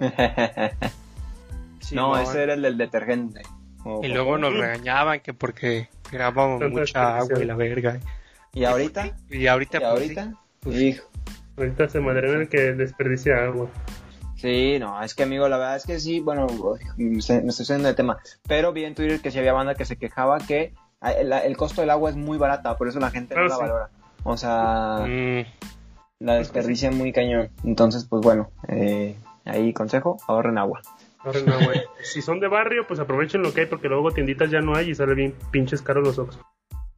[1.92, 3.42] no, ese era el del detergente.
[3.84, 7.98] O- Y luego nos regañaban que porque Tanta mucha agua y la verga.
[8.52, 9.16] ¿Y ahorita?
[9.30, 10.34] Y ahorita, ¿Y pues, ahorita?
[10.60, 11.06] Pues- Hijo.
[11.56, 13.68] Ahorita se madrean el que desperdicia agua.
[14.36, 16.46] Sí, no, es que amigo, la verdad es que sí, bueno,
[16.98, 19.96] me estoy saliendo de tema, pero vi en Twitter que sí había banda que se
[19.96, 23.34] quejaba que ah, el, el costo del agua es muy barata, por eso la gente
[23.34, 23.60] no Ah, la sí.
[23.62, 23.90] valora.
[24.24, 25.04] O sea.
[25.06, 25.44] Mm,
[26.20, 27.50] la desperdicia muy cañón.
[27.64, 30.80] Entonces, pues bueno, eh, ahí consejo, ahorren agua.
[32.02, 34.90] Si son de barrio, pues aprovechen lo que hay porque luego tienditas ya no hay
[34.90, 36.38] y sale bien pinches caros los ojos.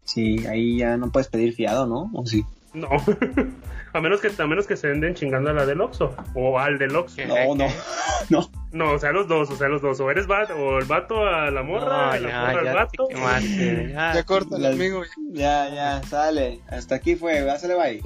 [0.04, 2.10] Sí, ahí ya no puedes pedir fiado, ¿no?
[2.14, 2.44] ¿O sí?
[2.74, 2.88] No.
[3.92, 6.78] a menos que a menos que se anden chingando a la del Oxxo o al
[6.78, 7.22] del Oxxo.
[7.26, 7.66] No, no,
[8.30, 8.50] no.
[8.72, 9.98] No, o sea, los dos, o sea, los dos.
[10.00, 12.74] O eres vato, o el vato a la morra, no, la ya, morra al ya
[12.74, 13.06] vato.
[13.06, 14.14] te quemaste, ya.
[14.14, 15.02] Ya corta el amigo.
[15.30, 16.60] Ya, ya, sale.
[16.68, 18.02] Hasta aquí fue, dásele bye.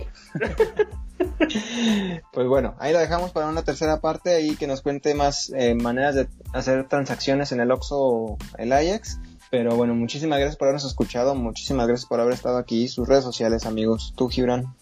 [2.33, 5.75] Pues bueno, ahí lo dejamos para una tercera parte y que nos cuente más eh,
[5.75, 9.19] maneras de hacer transacciones en el Oxxo o el Ajax.
[9.51, 12.87] Pero bueno, muchísimas gracias por habernos escuchado, muchísimas gracias por haber estado aquí.
[12.89, 14.15] Sus redes sociales, amigos.
[14.17, 14.75] Tú, Gibran.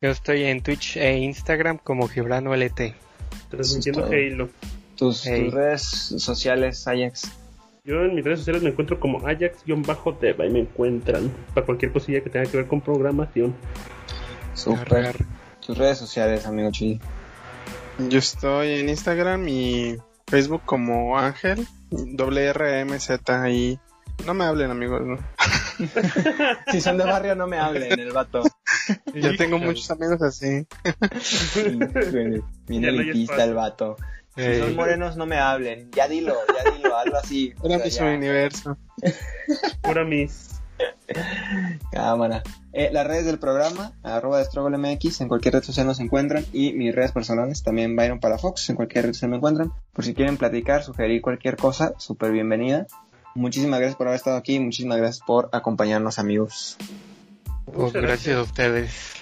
[0.00, 2.94] Yo estoy en Twitch e Instagram como Gibrano LT.
[3.50, 4.04] Transmitiendo.
[4.04, 4.48] Halo.
[4.96, 5.44] Tus, Hey.
[5.46, 7.32] tus redes sociales, Ajax.
[7.84, 11.32] Yo en mis redes sociales me encuentro como Ajax-Dev, ahí me encuentran.
[11.54, 13.54] Para cualquier cosilla que tenga que ver con programación.
[14.54, 15.16] Super.
[15.68, 16.98] Tus redes sociales, amigo Chi.
[18.08, 23.78] Yo estoy en Instagram y Facebook como Ángel, WRMZ ahí.
[24.24, 25.18] No me hablen amigos, ¿no?
[26.72, 28.44] Si son de barrio, no me hablen, el vato.
[29.14, 30.66] Yo tengo muchos amigos así.
[32.66, 33.98] Bien elitista el vato.
[34.36, 35.90] Si son morenos, no me hablen.
[35.90, 37.52] Ya dilo, ya dilo, algo así.
[37.60, 38.16] O Era sea, mi ya.
[38.16, 38.78] universo.
[39.82, 40.57] Pura mis.
[41.92, 42.42] Cámara.
[42.72, 46.44] Eh, las redes del programa, arroba MX, en cualquier red social nos encuentran.
[46.52, 49.72] Y mis redes personales, también Byron para Fox, en cualquier red social me encuentran.
[49.92, 52.86] Por si quieren platicar, sugerir cualquier cosa, súper bienvenida.
[53.34, 56.76] Muchísimas gracias por haber estado aquí, muchísimas gracias por acompañarnos, amigos.
[57.72, 59.17] Pues gracias a ustedes.